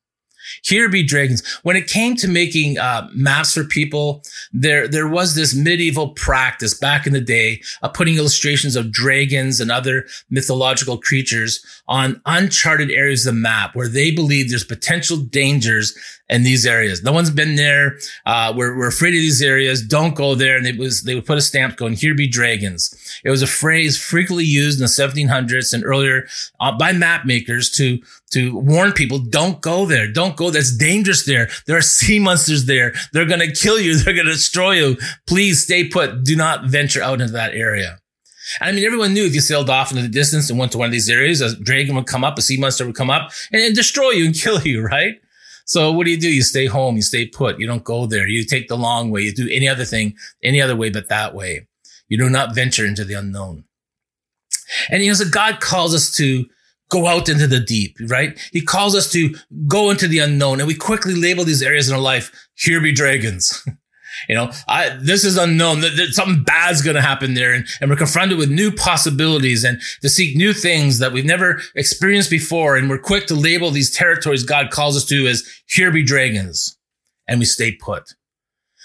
Here 0.62 0.88
be 0.88 1.02
dragons. 1.02 1.46
When 1.62 1.76
it 1.76 1.86
came 1.86 2.16
to 2.16 2.28
making 2.28 2.78
uh, 2.78 3.08
maps 3.14 3.54
for 3.54 3.64
people, 3.64 4.22
there 4.52 4.88
there 4.88 5.08
was 5.08 5.34
this 5.34 5.54
medieval 5.54 6.10
practice 6.10 6.74
back 6.74 7.06
in 7.06 7.12
the 7.12 7.20
day 7.20 7.62
of 7.82 7.94
putting 7.94 8.16
illustrations 8.16 8.76
of 8.76 8.92
dragons 8.92 9.60
and 9.60 9.70
other 9.70 10.06
mythological 10.30 10.98
creatures 10.98 11.64
on 11.88 12.20
uncharted 12.26 12.90
areas 12.90 13.26
of 13.26 13.34
the 13.34 13.40
map 13.40 13.74
where 13.74 13.88
they 13.88 14.10
believe 14.10 14.48
there's 14.48 14.64
potential 14.64 15.16
dangers 15.16 15.96
in 16.32 16.44
these 16.44 16.64
areas. 16.64 17.02
No 17.02 17.12
one's 17.12 17.30
been 17.30 17.56
there. 17.56 17.98
Uh, 18.24 18.52
we're, 18.56 18.76
we're 18.76 18.88
afraid 18.88 19.10
of 19.10 19.20
these 19.20 19.42
areas. 19.42 19.86
Don't 19.86 20.14
go 20.14 20.34
there. 20.34 20.56
And 20.56 20.66
it 20.66 20.78
was, 20.78 21.02
they 21.02 21.14
would 21.14 21.26
put 21.26 21.36
a 21.36 21.42
stamp 21.42 21.76
going, 21.76 21.92
here 21.92 22.14
be 22.14 22.26
dragons. 22.26 23.20
It 23.22 23.30
was 23.30 23.42
a 23.42 23.46
phrase 23.46 24.02
frequently 24.02 24.44
used 24.44 24.80
in 24.80 24.82
the 24.82 24.88
1700s 24.88 25.74
and 25.74 25.84
earlier 25.84 26.26
uh, 26.58 26.76
by 26.76 26.92
map 26.92 27.26
makers 27.26 27.70
to, 27.72 28.00
to 28.32 28.56
warn 28.56 28.92
people, 28.92 29.18
don't 29.18 29.60
go 29.60 29.86
there. 29.86 30.10
Don't 30.10 30.36
go. 30.36 30.50
That's 30.50 30.76
dangerous 30.76 31.24
there. 31.24 31.48
There 31.66 31.76
are 31.76 31.82
sea 31.98 32.18
monsters 32.18 32.66
there. 32.66 32.92
They're 33.12 33.26
going 33.26 33.40
to 33.40 33.52
kill 33.52 33.78
you. 33.78 33.96
They're 33.98 34.14
going 34.14 34.26
to 34.26 34.32
destroy 34.32 34.72
you. 34.72 34.96
Please 35.26 35.62
stay 35.62 35.88
put. 35.88 36.24
Do 36.24 36.36
not 36.36 36.66
venture 36.66 37.02
out 37.02 37.20
into 37.20 37.32
that 37.32 37.54
area. 37.54 37.98
And 38.60 38.70
I 38.70 38.72
mean, 38.72 38.84
everyone 38.84 39.14
knew 39.14 39.24
if 39.24 39.34
you 39.34 39.40
sailed 39.40 39.70
off 39.70 39.90
into 39.90 40.02
the 40.02 40.08
distance 40.08 40.50
and 40.50 40.58
went 40.58 40.72
to 40.72 40.78
one 40.78 40.86
of 40.86 40.92
these 40.92 41.08
areas, 41.08 41.40
a 41.40 41.56
dragon 41.56 41.94
would 41.94 42.06
come 42.06 42.24
up, 42.24 42.36
a 42.38 42.42
sea 42.42 42.58
monster 42.58 42.84
would 42.84 42.96
come 42.96 43.10
up 43.10 43.30
and, 43.52 43.62
and 43.62 43.74
destroy 43.74 44.10
you 44.10 44.26
and 44.26 44.34
kill 44.40 44.60
you, 44.60 44.82
right? 44.82 45.14
So 45.64 45.92
what 45.92 46.04
do 46.04 46.10
you 46.10 46.20
do? 46.20 46.28
You 46.28 46.42
stay 46.42 46.66
home, 46.66 46.96
you 46.96 47.02
stay 47.02 47.26
put, 47.26 47.58
you 47.58 47.66
don't 47.66 47.84
go 47.84 48.06
there. 48.06 48.26
You 48.26 48.44
take 48.44 48.68
the 48.68 48.76
long 48.76 49.10
way. 49.10 49.22
You 49.22 49.32
do 49.32 49.48
any 49.50 49.68
other 49.68 49.84
thing, 49.84 50.16
any 50.42 50.60
other 50.60 50.76
way 50.76 50.90
but 50.90 51.08
that 51.08 51.34
way. 51.34 51.68
You 52.08 52.18
do 52.18 52.28
not 52.28 52.54
venture 52.54 52.84
into 52.84 53.04
the 53.04 53.14
unknown. 53.14 53.64
And 54.90 55.02
you 55.02 55.10
know, 55.10 55.14
so 55.14 55.28
God 55.30 55.60
calls 55.60 55.94
us 55.94 56.10
to 56.16 56.46
go 56.92 57.07
out 57.07 57.28
into 57.28 57.46
the 57.46 57.59
deep, 57.59 57.96
right? 58.09 58.38
He 58.52 58.61
calls 58.61 58.94
us 58.94 59.11
to 59.12 59.35
go 59.66 59.90
into 59.90 60.07
the 60.07 60.18
unknown 60.18 60.61
and 60.61 60.68
we 60.68 60.74
quickly 60.74 61.14
label 61.14 61.44
these 61.44 61.62
areas 61.62 61.88
in 61.88 61.94
our 61.94 62.00
life. 62.00 62.31
Here 62.55 62.81
be 62.81 62.92
dragons. 62.92 63.66
You 64.28 64.37
know, 64.37 64.52
I, 64.68 64.90
this 65.00 65.24
is 65.24 65.37
unknown 65.37 65.81
that, 65.81 66.11
something 66.12 66.44
bad's 66.44 66.83
going 66.83 66.94
to 66.94 67.02
happen 67.02 67.35
there. 67.35 67.52
And, 67.52 67.66
and 67.81 67.90
we're 67.90 67.96
confronted 67.96 68.38
with 68.38 68.50
new 68.50 68.70
possibilities 68.70 69.64
and 69.64 69.81
to 70.02 70.09
seek 70.09 70.37
new 70.37 70.52
things 70.52 70.98
that 70.98 71.12
we've 71.12 71.24
never 71.24 71.61
experienced 71.74 72.31
before. 72.31 72.76
And 72.76 72.88
we're 72.88 72.98
quick 72.98 73.26
to 73.28 73.35
label 73.35 73.70
these 73.70 73.90
territories 73.90 74.44
God 74.44 74.70
calls 74.70 74.96
us 74.96 75.07
to 75.07 75.26
as 75.26 75.42
here 75.66 75.90
be 75.90 76.05
dragons. 76.05 76.78
And 77.26 77.40
we 77.40 77.46
stay 77.46 77.72
put. 77.72 78.14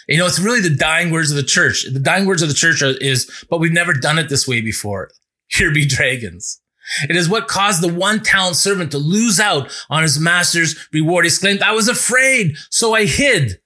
You 0.07 0.17
know, 0.17 0.25
it's 0.25 0.39
really 0.39 0.61
the 0.61 0.75
dying 0.75 1.11
words 1.11 1.29
of 1.29 1.37
the 1.37 1.43
church. 1.43 1.85
The 1.91 1.99
dying 1.99 2.25
words 2.25 2.41
of 2.41 2.47
the 2.47 2.55
church 2.55 2.81
are, 2.81 2.97
is, 3.01 3.29
but 3.49 3.59
we've 3.59 3.71
never 3.71 3.93
done 3.93 4.17
it 4.17 4.29
this 4.29 4.47
way 4.47 4.61
before. 4.61 5.11
Here 5.49 5.71
be 5.71 5.85
dragons. 5.85 6.61
It 7.09 7.15
is 7.15 7.29
what 7.29 7.47
caused 7.47 7.81
the 7.81 7.93
one 7.93 8.21
talent 8.21 8.55
servant 8.55 8.91
to 8.91 8.97
lose 8.97 9.39
out 9.39 9.71
on 9.89 10.03
his 10.03 10.19
master's 10.19 10.87
reward. 10.93 11.25
He 11.25 11.29
exclaimed, 11.29 11.61
I 11.61 11.73
was 11.73 11.87
afraid, 11.87 12.55
so 12.69 12.93
I 12.93 13.05
hid. 13.05 13.59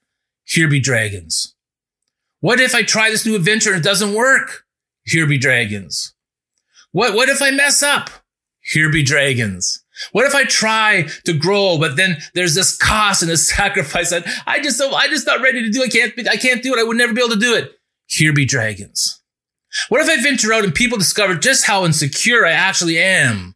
Here 0.44 0.68
be 0.68 0.80
dragons. 0.80 1.54
What 2.40 2.60
if 2.60 2.74
I 2.74 2.82
try 2.82 3.10
this 3.10 3.24
new 3.24 3.36
adventure 3.36 3.70
and 3.70 3.80
it 3.80 3.84
doesn't 3.84 4.14
work? 4.14 4.64
Here 5.04 5.26
be 5.26 5.38
dragons. 5.38 6.14
What, 6.90 7.14
what 7.14 7.28
if 7.28 7.40
I 7.40 7.50
mess 7.52 7.82
up? 7.82 8.10
Here 8.60 8.90
be 8.90 9.02
dragons. 9.02 9.84
What 10.10 10.26
if 10.26 10.34
I 10.34 10.44
try 10.44 11.06
to 11.24 11.32
grow, 11.32 11.78
but 11.78 11.96
then 11.96 12.18
there's 12.34 12.54
this 12.54 12.76
cost 12.76 13.22
and 13.22 13.30
this 13.30 13.48
sacrifice 13.56 14.10
that 14.10 14.24
I 14.46 14.60
just, 14.60 14.80
I 14.80 15.08
just 15.08 15.26
not 15.26 15.40
ready 15.40 15.62
to 15.62 15.70
do. 15.70 15.82
I 15.82 15.88
can't, 15.88 16.12
I 16.28 16.36
can't 16.36 16.62
do 16.62 16.74
it. 16.74 16.80
I 16.80 16.82
would 16.82 16.96
never 16.96 17.12
be 17.12 17.20
able 17.20 17.34
to 17.34 17.40
do 17.40 17.54
it. 17.54 17.72
Here 18.06 18.32
be 18.32 18.44
dragons. 18.44 19.21
What 19.88 20.00
if 20.00 20.08
I 20.08 20.22
venture 20.22 20.52
out 20.52 20.64
and 20.64 20.74
people 20.74 20.98
discover 20.98 21.34
just 21.34 21.66
how 21.66 21.84
insecure 21.84 22.46
I 22.46 22.52
actually 22.52 22.98
am? 22.98 23.54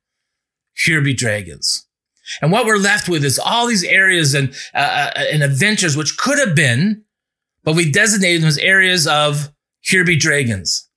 Here 0.75 1.01
be 1.01 1.15
dragons. 1.15 1.87
And 2.43 2.51
what 2.51 2.67
we're 2.67 2.77
left 2.77 3.09
with 3.09 3.25
is 3.25 3.39
all 3.39 3.67
these 3.67 3.85
areas 3.85 4.35
and, 4.35 4.55
uh, 4.75 4.79
uh 5.15 5.25
and 5.31 5.43
adventures, 5.43 5.97
which 5.97 6.17
could 6.17 6.39
have 6.39 6.57
been 6.57 7.05
but 7.67 7.75
we 7.75 7.91
designated 7.91 8.43
them 8.43 8.49
as 8.49 8.59
areas 8.59 9.07
of 9.09 9.53
here 9.81 10.05
be 10.05 10.17
dragons. 10.17 10.89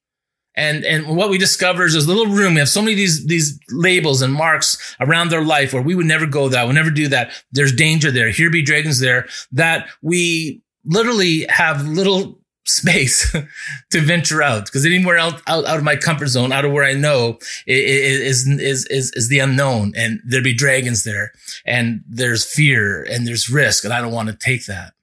And, 0.55 0.86
and 0.86 1.08
what 1.08 1.29
we 1.29 1.38
discover 1.38 1.86
is 1.86 1.95
this 1.95 2.05
little 2.05 2.27
room. 2.27 2.53
We 2.53 2.60
have 2.60 2.69
so 2.69 2.82
many 2.82 2.93
these, 2.93 3.25
these 3.25 3.60
labels 3.69 4.21
and 4.21 4.32
marks 4.32 4.95
around 4.99 5.29
their 5.29 5.43
life 5.43 5.73
where 5.73 5.82
we 5.82 5.95
would 5.95 6.05
never 6.05 6.27
go 6.27 6.47
that. 6.49 6.63
We'll 6.65 6.73
never 6.73 6.91
do 6.91 7.08
that. 7.08 7.32
There's 7.51 7.73
danger 7.73 8.12
there. 8.12 8.29
Here 8.29 8.51
be 8.51 8.62
dragons 8.62 8.99
there 8.99 9.27
that 9.53 9.88
we 10.03 10.62
literally 10.86 11.47
have 11.49 11.88
little 11.88 12.38
space 12.69 13.36
to 13.91 14.01
venture 14.01 14.41
out 14.41 14.65
because 14.65 14.86
anywhere 14.86 15.17
out, 15.17 15.41
out, 15.47 15.65
out 15.65 15.77
of 15.77 15.84
my 15.84 15.95
comfort 15.95 16.27
zone, 16.27 16.51
out 16.51 16.65
of 16.65 16.71
where 16.71 16.84
I 16.84 16.93
know 16.93 17.39
is, 17.65 18.47
is, 18.47 18.86
is, 18.86 19.12
is 19.12 19.29
the 19.29 19.39
unknown 19.39 19.93
and 19.95 20.21
there'd 20.25 20.43
be 20.43 20.53
dragons 20.53 21.03
there 21.03 21.32
and 21.65 22.03
there's 22.08 22.45
fear 22.45 23.03
and 23.03 23.27
there's 23.27 23.49
risk. 23.49 23.84
And 23.84 23.93
I 23.93 24.01
don't 24.01 24.13
want 24.13 24.29
to 24.29 24.36
take 24.36 24.65
that. 24.67 24.93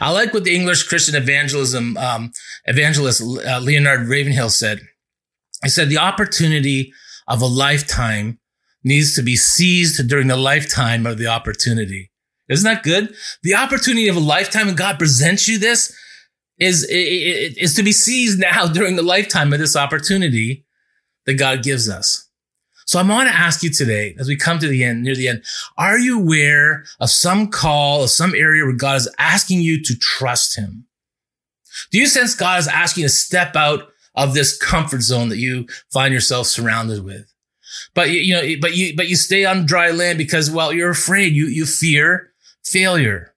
I 0.00 0.10
like 0.10 0.32
what 0.32 0.44
the 0.44 0.54
English 0.54 0.84
Christian 0.84 1.14
evangelism 1.14 1.96
um, 1.98 2.32
evangelist 2.64 3.20
uh, 3.20 3.60
Leonard 3.60 4.08
Ravenhill 4.08 4.50
said. 4.50 4.80
He 5.62 5.68
said 5.68 5.88
the 5.88 5.98
opportunity 5.98 6.92
of 7.28 7.42
a 7.42 7.46
lifetime 7.46 8.38
needs 8.82 9.14
to 9.16 9.22
be 9.22 9.36
seized 9.36 10.08
during 10.08 10.28
the 10.28 10.36
lifetime 10.36 11.06
of 11.06 11.18
the 11.18 11.26
opportunity. 11.26 12.10
Isn't 12.48 12.64
that 12.64 12.84
good? 12.84 13.14
The 13.42 13.54
opportunity 13.54 14.08
of 14.08 14.16
a 14.16 14.20
lifetime, 14.20 14.68
and 14.68 14.76
God 14.76 14.98
presents 14.98 15.48
you 15.48 15.58
this, 15.58 15.96
is 16.58 16.86
is 16.90 17.74
to 17.74 17.82
be 17.82 17.92
seized 17.92 18.38
now 18.38 18.66
during 18.72 18.96
the 18.96 19.02
lifetime 19.02 19.52
of 19.52 19.58
this 19.58 19.76
opportunity 19.76 20.64
that 21.26 21.34
God 21.34 21.62
gives 21.62 21.88
us. 21.88 22.26
So 22.86 23.00
I 23.00 23.02
want 23.02 23.28
to 23.28 23.34
ask 23.34 23.64
you 23.64 23.70
today, 23.70 24.14
as 24.16 24.28
we 24.28 24.36
come 24.36 24.60
to 24.60 24.68
the 24.68 24.84
end, 24.84 25.02
near 25.02 25.16
the 25.16 25.26
end, 25.26 25.42
are 25.76 25.98
you 25.98 26.20
aware 26.20 26.84
of 27.00 27.10
some 27.10 27.48
call 27.48 28.04
of 28.04 28.10
some 28.10 28.32
area 28.32 28.64
where 28.64 28.76
God 28.76 28.96
is 28.96 29.12
asking 29.18 29.60
you 29.60 29.82
to 29.82 29.98
trust 29.98 30.56
him? 30.56 30.86
Do 31.90 31.98
you 31.98 32.06
sense 32.06 32.36
God 32.36 32.60
is 32.60 32.68
asking 32.68 33.02
you 33.02 33.08
to 33.08 33.14
step 33.14 33.56
out 33.56 33.88
of 34.14 34.34
this 34.34 34.56
comfort 34.56 35.02
zone 35.02 35.30
that 35.30 35.38
you 35.38 35.66
find 35.92 36.14
yourself 36.14 36.46
surrounded 36.46 37.04
with? 37.04 37.26
But 37.92 38.10
you, 38.10 38.20
you 38.20 38.34
know, 38.34 38.60
but 38.60 38.76
you, 38.76 38.94
but 38.96 39.08
you 39.08 39.16
stay 39.16 39.44
on 39.44 39.66
dry 39.66 39.90
land 39.90 40.16
because, 40.16 40.48
well, 40.48 40.72
you're 40.72 40.90
afraid. 40.90 41.32
You, 41.32 41.46
you 41.46 41.66
fear 41.66 42.32
failure. 42.64 43.34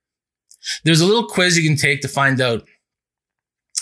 There's 0.83 1.01
a 1.01 1.05
little 1.05 1.27
quiz 1.27 1.57
you 1.57 1.67
can 1.67 1.77
take 1.77 2.01
to 2.01 2.07
find 2.07 2.39
out, 2.39 2.65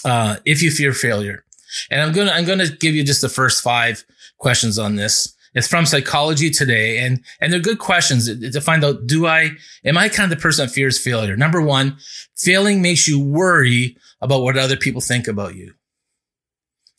uh, 0.08 0.38
if 0.46 0.64
you 0.64 0.72
fear 0.72 0.94
failure. 0.94 1.44
And 1.92 2.02
I'm 2.02 2.14
to, 2.14 2.34
I'm 2.34 2.46
to 2.46 2.76
give 2.80 2.96
you 2.96 3.04
just 3.04 3.22
the 3.22 3.30
first 3.30 3.62
five 3.62 4.06
questions 4.38 4.80
on 4.80 4.96
this. 4.96 5.36
It's 5.54 5.68
from 5.68 5.86
Psychology 5.86 6.50
Today, 6.50 7.00
and 7.00 7.24
and 7.42 7.52
they're 7.52 7.60
good 7.60 7.80
questions 7.80 8.28
to 8.28 8.62
find 8.62 8.84
out: 8.84 9.06
Do 9.06 9.28
I 9.28 9.52
am 9.84 9.98
I 9.98 10.08
kind 10.08 10.32
of 10.32 10.38
the 10.38 10.42
person 10.42 10.66
that 10.66 10.72
fears 10.72 10.98
failure? 10.98 11.36
Number 11.36 11.62
one, 11.62 11.98
failing 12.38 12.82
makes 12.82 13.08
you 13.08 13.20
worry 13.20 13.98
about 14.22 14.44
what 14.44 14.58
other 14.58 14.78
people 14.78 15.02
think 15.02 15.28
about 15.28 15.56
you. 15.56 15.74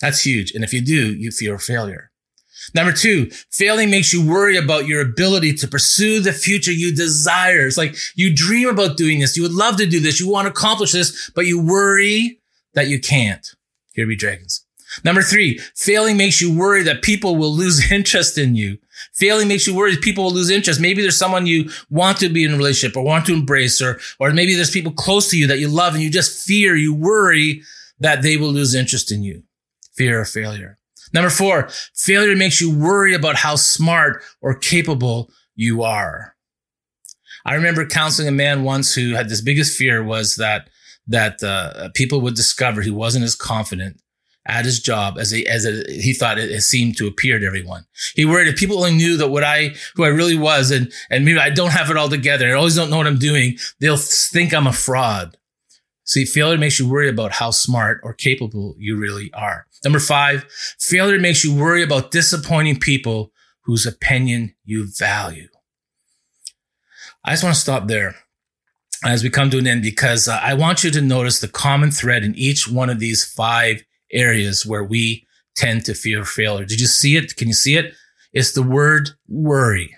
That's 0.00 0.24
huge, 0.24 0.52
and 0.52 0.64
if 0.64 0.72
you 0.72 0.80
do, 0.80 1.14
you 1.14 1.30
fear 1.30 1.58
failure. 1.58 2.10
Number 2.74 2.92
two, 2.92 3.30
failing 3.52 3.90
makes 3.90 4.12
you 4.12 4.28
worry 4.28 4.56
about 4.56 4.86
your 4.86 5.00
ability 5.00 5.54
to 5.54 5.68
pursue 5.68 6.20
the 6.20 6.32
future 6.32 6.72
you 6.72 6.94
desire. 6.94 7.66
It's 7.66 7.78
like 7.78 7.96
you 8.16 8.34
dream 8.34 8.68
about 8.68 8.96
doing 8.96 9.20
this. 9.20 9.36
You 9.36 9.44
would 9.44 9.52
love 9.52 9.76
to 9.76 9.86
do 9.86 10.00
this. 10.00 10.20
You 10.20 10.28
want 10.28 10.46
to 10.46 10.50
accomplish 10.50 10.92
this, 10.92 11.30
but 11.34 11.46
you 11.46 11.62
worry 11.62 12.37
that 12.78 12.86
you 12.86 13.00
can't. 13.00 13.56
Here 13.92 14.06
be 14.06 14.14
dragons. 14.14 14.64
Number 15.04 15.20
three, 15.20 15.58
failing 15.74 16.16
makes 16.16 16.40
you 16.40 16.56
worry 16.56 16.84
that 16.84 17.02
people 17.02 17.34
will 17.34 17.52
lose 17.52 17.90
interest 17.92 18.38
in 18.38 18.54
you. 18.54 18.78
Failing 19.14 19.48
makes 19.48 19.66
you 19.66 19.74
worry 19.74 19.96
people 19.96 20.22
will 20.22 20.32
lose 20.32 20.48
interest. 20.48 20.80
Maybe 20.80 21.02
there's 21.02 21.18
someone 21.18 21.44
you 21.44 21.70
want 21.90 22.18
to 22.18 22.28
be 22.28 22.44
in 22.44 22.54
a 22.54 22.56
relationship 22.56 22.96
or 22.96 23.02
want 23.02 23.26
to 23.26 23.34
embrace, 23.34 23.82
or, 23.82 23.98
or 24.20 24.30
maybe 24.30 24.54
there's 24.54 24.70
people 24.70 24.92
close 24.92 25.28
to 25.30 25.36
you 25.36 25.48
that 25.48 25.58
you 25.58 25.66
love 25.66 25.94
and 25.94 26.02
you 26.02 26.08
just 26.08 26.46
fear, 26.46 26.76
you 26.76 26.94
worry 26.94 27.62
that 27.98 28.22
they 28.22 28.36
will 28.36 28.52
lose 28.52 28.76
interest 28.76 29.10
in 29.10 29.24
you. 29.24 29.42
Fear 29.96 30.20
of 30.20 30.28
failure. 30.28 30.78
Number 31.12 31.30
four, 31.30 31.68
failure 31.94 32.36
makes 32.36 32.60
you 32.60 32.72
worry 32.72 33.12
about 33.12 33.34
how 33.34 33.56
smart 33.56 34.22
or 34.40 34.54
capable 34.54 35.32
you 35.56 35.82
are. 35.82 36.36
I 37.44 37.54
remember 37.54 37.84
counseling 37.86 38.28
a 38.28 38.32
man 38.32 38.62
once 38.62 38.94
who 38.94 39.14
had 39.14 39.28
this 39.28 39.40
biggest 39.40 39.76
fear 39.76 40.04
was 40.04 40.36
that 40.36 40.68
that 41.08 41.42
uh, 41.42 41.88
people 41.94 42.20
would 42.20 42.34
discover 42.34 42.82
he 42.82 42.90
wasn't 42.90 43.24
as 43.24 43.34
confident 43.34 44.00
at 44.46 44.64
his 44.64 44.80
job 44.80 45.18
as 45.18 45.32
a, 45.32 45.44
as 45.44 45.66
a, 45.66 45.84
he 45.90 46.14
thought 46.14 46.38
it, 46.38 46.50
it, 46.50 46.62
seemed 46.62 46.96
to 46.96 47.06
appear 47.06 47.38
to 47.38 47.46
everyone. 47.46 47.84
He 48.14 48.24
worried 48.24 48.48
if 48.48 48.56
people 48.56 48.78
only 48.78 48.94
knew 48.94 49.16
that 49.18 49.28
what 49.28 49.44
I, 49.44 49.74
who 49.94 50.04
I 50.04 50.08
really 50.08 50.38
was 50.38 50.70
and, 50.70 50.90
and 51.10 51.24
maybe 51.24 51.38
I 51.38 51.50
don't 51.50 51.72
have 51.72 51.90
it 51.90 51.96
all 51.98 52.08
together. 52.08 52.48
I 52.48 52.52
always 52.52 52.74
don't 52.74 52.88
know 52.88 52.96
what 52.96 53.06
I'm 53.06 53.18
doing. 53.18 53.58
They'll 53.78 53.98
think 53.98 54.54
I'm 54.54 54.66
a 54.66 54.72
fraud. 54.72 55.36
See, 56.04 56.24
failure 56.24 56.56
makes 56.56 56.78
you 56.78 56.88
worry 56.88 57.10
about 57.10 57.32
how 57.32 57.50
smart 57.50 58.00
or 58.02 58.14
capable 58.14 58.74
you 58.78 58.96
really 58.96 59.30
are. 59.34 59.66
Number 59.84 59.98
five, 59.98 60.46
failure 60.78 61.18
makes 61.18 61.44
you 61.44 61.54
worry 61.54 61.82
about 61.82 62.10
disappointing 62.10 62.80
people 62.80 63.32
whose 63.62 63.84
opinion 63.84 64.54
you 64.64 64.86
value. 64.86 65.48
I 67.22 67.32
just 67.32 67.44
want 67.44 67.54
to 67.54 67.60
stop 67.60 67.86
there 67.86 68.16
as 69.04 69.22
we 69.22 69.30
come 69.30 69.50
to 69.50 69.58
an 69.58 69.66
end 69.66 69.82
because 69.82 70.28
uh, 70.28 70.40
I 70.42 70.54
want 70.54 70.82
you 70.82 70.90
to 70.90 71.00
notice 71.00 71.40
the 71.40 71.48
common 71.48 71.90
thread 71.90 72.24
in 72.24 72.34
each 72.34 72.68
one 72.68 72.90
of 72.90 72.98
these 72.98 73.24
five 73.24 73.84
areas 74.12 74.66
where 74.66 74.84
we 74.84 75.26
tend 75.56 75.84
to 75.84 75.94
fear 75.94 76.24
failure. 76.24 76.64
Did 76.64 76.80
you 76.80 76.86
see 76.86 77.16
it? 77.16 77.36
Can 77.36 77.48
you 77.48 77.54
see 77.54 77.76
it? 77.76 77.94
It's 78.32 78.52
the 78.52 78.62
word 78.62 79.10
worry. 79.28 79.96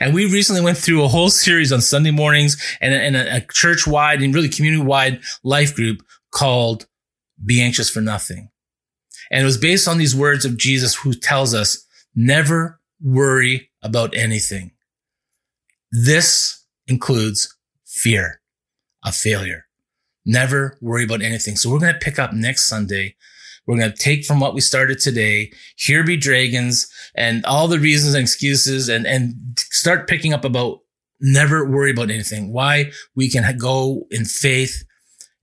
And 0.00 0.14
we 0.14 0.24
recently 0.24 0.62
went 0.62 0.78
through 0.78 1.04
a 1.04 1.08
whole 1.08 1.28
series 1.28 1.72
on 1.72 1.80
Sunday 1.80 2.10
mornings 2.10 2.56
and, 2.80 2.94
and 2.94 3.16
a, 3.16 3.36
a 3.36 3.40
church 3.52 3.86
wide 3.86 4.22
and 4.22 4.34
really 4.34 4.48
community 4.48 4.82
wide 4.82 5.20
life 5.44 5.74
group 5.74 6.02
called 6.30 6.86
Be 7.44 7.62
Anxious 7.62 7.90
for 7.90 8.00
Nothing. 8.00 8.50
And 9.30 9.42
it 9.42 9.44
was 9.44 9.58
based 9.58 9.88
on 9.88 9.98
these 9.98 10.14
words 10.14 10.44
of 10.44 10.56
Jesus 10.56 10.94
who 10.94 11.12
tells 11.12 11.52
us, 11.52 11.84
never 12.14 12.80
worry 13.02 13.70
about 13.82 14.16
anything. 14.16 14.72
This 15.90 16.64
includes 16.86 17.55
fear 17.96 18.40
of 19.04 19.14
failure. 19.14 19.66
Never 20.24 20.76
worry 20.80 21.04
about 21.04 21.22
anything. 21.22 21.56
So 21.56 21.70
we're 21.70 21.78
going 21.78 21.94
to 21.94 21.98
pick 21.98 22.18
up 22.18 22.32
next 22.32 22.66
Sunday. 22.68 23.16
We're 23.66 23.78
going 23.78 23.90
to 23.90 23.96
take 23.96 24.24
from 24.24 24.38
what 24.38 24.54
we 24.54 24.60
started 24.60 25.00
today, 25.00 25.52
here 25.76 26.04
be 26.04 26.16
dragons 26.16 26.88
and 27.16 27.44
all 27.46 27.66
the 27.66 27.80
reasons 27.80 28.14
and 28.14 28.22
excuses 28.22 28.88
and, 28.88 29.06
and 29.06 29.34
start 29.56 30.08
picking 30.08 30.32
up 30.32 30.44
about 30.44 30.80
never 31.20 31.68
worry 31.68 31.90
about 31.90 32.10
anything. 32.10 32.52
Why 32.52 32.92
we 33.14 33.28
can 33.28 33.56
go 33.58 34.06
in 34.10 34.24
faith 34.24 34.84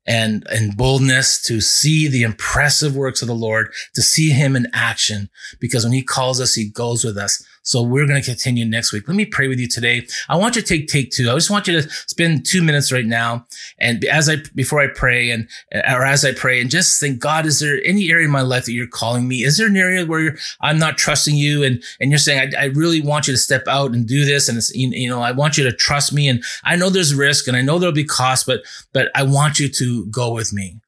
and, 0.06 0.46
and 0.50 0.78
boldness 0.78 1.42
to 1.44 1.60
see 1.60 2.08
the 2.08 2.24
impressive 2.24 2.96
works 2.96 3.22
of 3.22 3.28
the 3.28 3.34
Lord, 3.34 3.74
to 3.96 4.02
see 4.02 4.30
him 4.30 4.56
in 4.56 4.68
action, 4.74 5.30
because 5.60 5.84
when 5.84 5.94
he 5.94 6.04
calls 6.04 6.40
us, 6.40 6.54
he 6.54 6.70
goes 6.70 7.04
with 7.04 7.18
us. 7.18 7.44
So 7.64 7.82
we're 7.82 8.06
going 8.06 8.22
to 8.22 8.26
continue 8.26 8.66
next 8.66 8.92
week. 8.92 9.08
Let 9.08 9.16
me 9.16 9.26
pray 9.26 9.48
with 9.48 9.60
you 9.60 9.68
today. 9.68 10.06
I 10.30 10.36
want 10.36 10.56
you 10.56 10.62
to 10.62 10.68
take 10.68 10.88
take 10.88 11.12
two. 11.12 11.32
I 11.32 11.34
just 11.34 11.50
want 11.50 11.68
you 11.68 11.82
to 11.82 11.90
spend 11.90 12.46
two 12.46 12.62
minutes 12.62 12.92
right 12.92 13.06
now. 13.06 13.46
And 13.80 14.04
as 14.06 14.30
I, 14.30 14.38
before 14.54 14.82
I 14.82 14.88
pray 14.88 15.32
and, 15.32 15.48
or 15.74 16.04
as 16.06 16.26
I 16.26 16.34
pray 16.34 16.60
and 16.60 16.70
just 16.70 17.00
think, 17.00 17.20
God, 17.20 17.46
is 17.46 17.60
there 17.60 17.82
any 17.86 18.10
area 18.12 18.26
in 18.26 18.32
my 18.32 18.42
life 18.42 18.66
that 18.66 18.74
you're 18.74 18.86
calling 18.86 19.28
me? 19.28 19.44
Is 19.44 19.58
there 19.58 19.68
an 19.68 19.78
area 19.78 20.06
where 20.06 20.38
I'm 20.62 20.78
not 20.78 20.98
trusting 20.98 21.36
you? 21.36 21.64
And, 21.64 21.82
and 22.00 22.12
you're 22.12 22.18
saying, 22.18 22.54
I, 22.56 22.64
I 22.64 22.66
really 22.66 23.02
want 23.02 23.28
you 23.28 23.34
to 23.34 23.40
step 23.40 23.64
out 23.68 23.92
and 23.92 24.06
do 24.06 24.26
this. 24.26 24.50
And 24.50 24.58
it's, 24.58 24.76
you 24.76 25.10
know, 25.10 25.22
I 25.22 25.32
want 25.32 25.58
you 25.58 25.64
to 25.64 25.72
trust 25.72 26.14
me. 26.14 26.28
And 26.28 26.44
I 26.64 26.76
know 26.76 26.90
there's 26.90 27.16
risk 27.16 27.48
and 27.48 27.56
I 27.56 27.62
know 27.62 27.80
there'll 27.80 27.96
be 27.96 28.04
cost, 28.04 28.46
but, 28.46 28.64
but 28.92 29.10
I 29.16 29.24
want 29.24 29.60
you 29.60 29.70
to 29.70 30.06
go 30.08 30.34
with 30.34 30.52
me. 30.52 30.83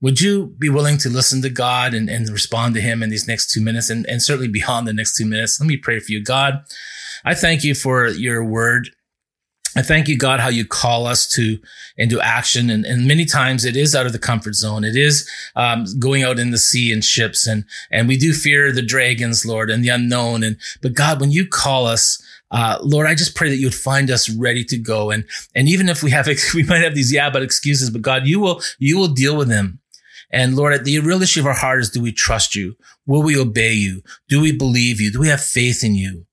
Would 0.00 0.20
you 0.20 0.54
be 0.58 0.68
willing 0.68 0.98
to 0.98 1.08
listen 1.08 1.42
to 1.42 1.50
God 1.50 1.92
and, 1.92 2.08
and 2.08 2.28
respond 2.28 2.74
to 2.74 2.80
him 2.80 3.02
in 3.02 3.10
these 3.10 3.26
next 3.26 3.50
two 3.50 3.60
minutes 3.60 3.90
and, 3.90 4.06
and 4.06 4.22
certainly 4.22 4.48
beyond 4.48 4.86
the 4.86 4.92
next 4.92 5.16
two 5.16 5.26
minutes? 5.26 5.60
Let 5.60 5.66
me 5.66 5.76
pray 5.76 5.98
for 5.98 6.12
you. 6.12 6.22
God, 6.22 6.62
I 7.24 7.34
thank 7.34 7.64
you 7.64 7.74
for 7.74 8.06
your 8.06 8.44
word. 8.44 8.90
I 9.76 9.82
thank 9.82 10.08
you, 10.08 10.16
God, 10.16 10.40
how 10.40 10.48
you 10.48 10.64
call 10.64 11.06
us 11.06 11.28
to 11.34 11.58
into 11.96 12.20
action, 12.20 12.70
and, 12.70 12.84
and 12.84 13.06
many 13.06 13.24
times 13.24 13.64
it 13.64 13.76
is 13.76 13.94
out 13.94 14.06
of 14.06 14.12
the 14.12 14.18
comfort 14.18 14.54
zone. 14.54 14.82
It 14.82 14.96
is 14.96 15.28
um, 15.54 15.84
going 15.98 16.22
out 16.22 16.38
in 16.38 16.50
the 16.50 16.58
sea 16.58 16.90
in 16.90 17.00
ships, 17.00 17.46
and 17.46 17.64
and 17.90 18.08
we 18.08 18.16
do 18.16 18.32
fear 18.32 18.72
the 18.72 18.82
dragons, 18.82 19.44
Lord, 19.44 19.70
and 19.70 19.84
the 19.84 19.90
unknown. 19.90 20.42
And 20.42 20.56
but 20.82 20.94
God, 20.94 21.20
when 21.20 21.30
you 21.30 21.46
call 21.46 21.86
us, 21.86 22.20
uh, 22.50 22.78
Lord, 22.82 23.06
I 23.06 23.14
just 23.14 23.36
pray 23.36 23.50
that 23.50 23.58
you 23.58 23.66
would 23.66 23.74
find 23.74 24.10
us 24.10 24.30
ready 24.30 24.64
to 24.64 24.78
go, 24.78 25.10
and 25.10 25.24
and 25.54 25.68
even 25.68 25.88
if 25.88 26.02
we 26.02 26.10
have 26.10 26.28
we 26.54 26.62
might 26.62 26.82
have 26.82 26.94
these 26.94 27.12
yeah 27.12 27.30
but 27.30 27.42
excuses, 27.42 27.90
but 27.90 28.02
God, 28.02 28.26
you 28.26 28.40
will 28.40 28.62
you 28.78 28.98
will 28.98 29.08
deal 29.08 29.36
with 29.36 29.48
them. 29.48 29.80
And 30.30 30.56
Lord, 30.56 30.84
the 30.84 30.98
real 31.00 31.22
issue 31.22 31.40
of 31.40 31.46
our 31.46 31.54
heart 31.54 31.80
is 31.80 31.90
do 31.90 32.02
we 32.02 32.12
trust 32.12 32.54
you? 32.54 32.76
Will 33.06 33.22
we 33.22 33.38
obey 33.38 33.72
you? 33.72 34.02
Do 34.28 34.40
we 34.40 34.52
believe 34.52 35.00
you? 35.00 35.10
Do 35.10 35.20
we 35.20 35.28
have 35.28 35.42
faith 35.42 35.82
in 35.82 35.94
you? 35.94 36.26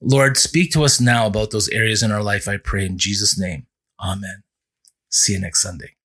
Lord, 0.00 0.36
speak 0.36 0.72
to 0.72 0.84
us 0.84 1.00
now 1.00 1.26
about 1.26 1.50
those 1.50 1.68
areas 1.68 2.02
in 2.02 2.10
our 2.10 2.22
life, 2.22 2.48
I 2.48 2.56
pray 2.56 2.86
in 2.86 2.98
Jesus' 2.98 3.38
name. 3.38 3.66
Amen. 4.00 4.42
See 5.10 5.34
you 5.34 5.40
next 5.40 5.62
Sunday. 5.62 5.96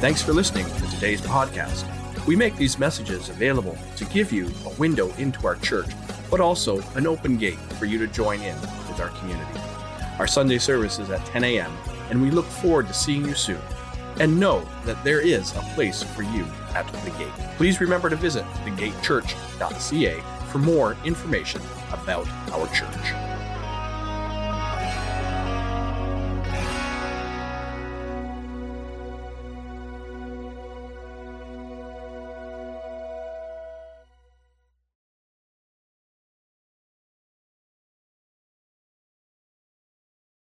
Thanks 0.00 0.22
for 0.22 0.32
listening 0.32 0.64
to 0.64 0.90
today's 0.90 1.20
podcast. 1.20 1.84
We 2.24 2.34
make 2.34 2.56
these 2.56 2.78
messages 2.78 3.28
available 3.28 3.76
to 3.96 4.04
give 4.06 4.32
you 4.32 4.48
a 4.64 4.70
window 4.76 5.12
into 5.16 5.46
our 5.46 5.56
church, 5.56 5.90
but 6.30 6.40
also 6.40 6.80
an 6.94 7.06
open 7.06 7.36
gate 7.36 7.58
for 7.78 7.84
you 7.84 7.98
to 7.98 8.06
join 8.06 8.40
in 8.40 8.54
with 8.88 9.00
our 9.00 9.10
community. 9.10 9.60
Our 10.18 10.26
Sunday 10.26 10.58
service 10.58 10.98
is 10.98 11.10
at 11.10 11.26
10 11.26 11.44
a.m., 11.44 11.72
and 12.10 12.22
we 12.22 12.30
look 12.30 12.46
forward 12.46 12.86
to 12.86 12.94
seeing 12.94 13.26
you 13.26 13.34
soon. 13.34 13.60
And 14.20 14.38
know 14.38 14.66
that 14.84 15.02
there 15.04 15.20
is 15.20 15.52
a 15.52 15.60
place 15.74 16.02
for 16.02 16.22
you 16.22 16.44
at 16.74 16.86
the 17.04 17.10
gate. 17.10 17.32
Please 17.56 17.80
remember 17.80 18.10
to 18.10 18.16
visit 18.16 18.44
thegatechurch.ca 18.64 20.20
for 20.48 20.58
more 20.58 20.96
information 21.04 21.62
about 21.92 22.28
our 22.52 22.66
church. 22.68 23.27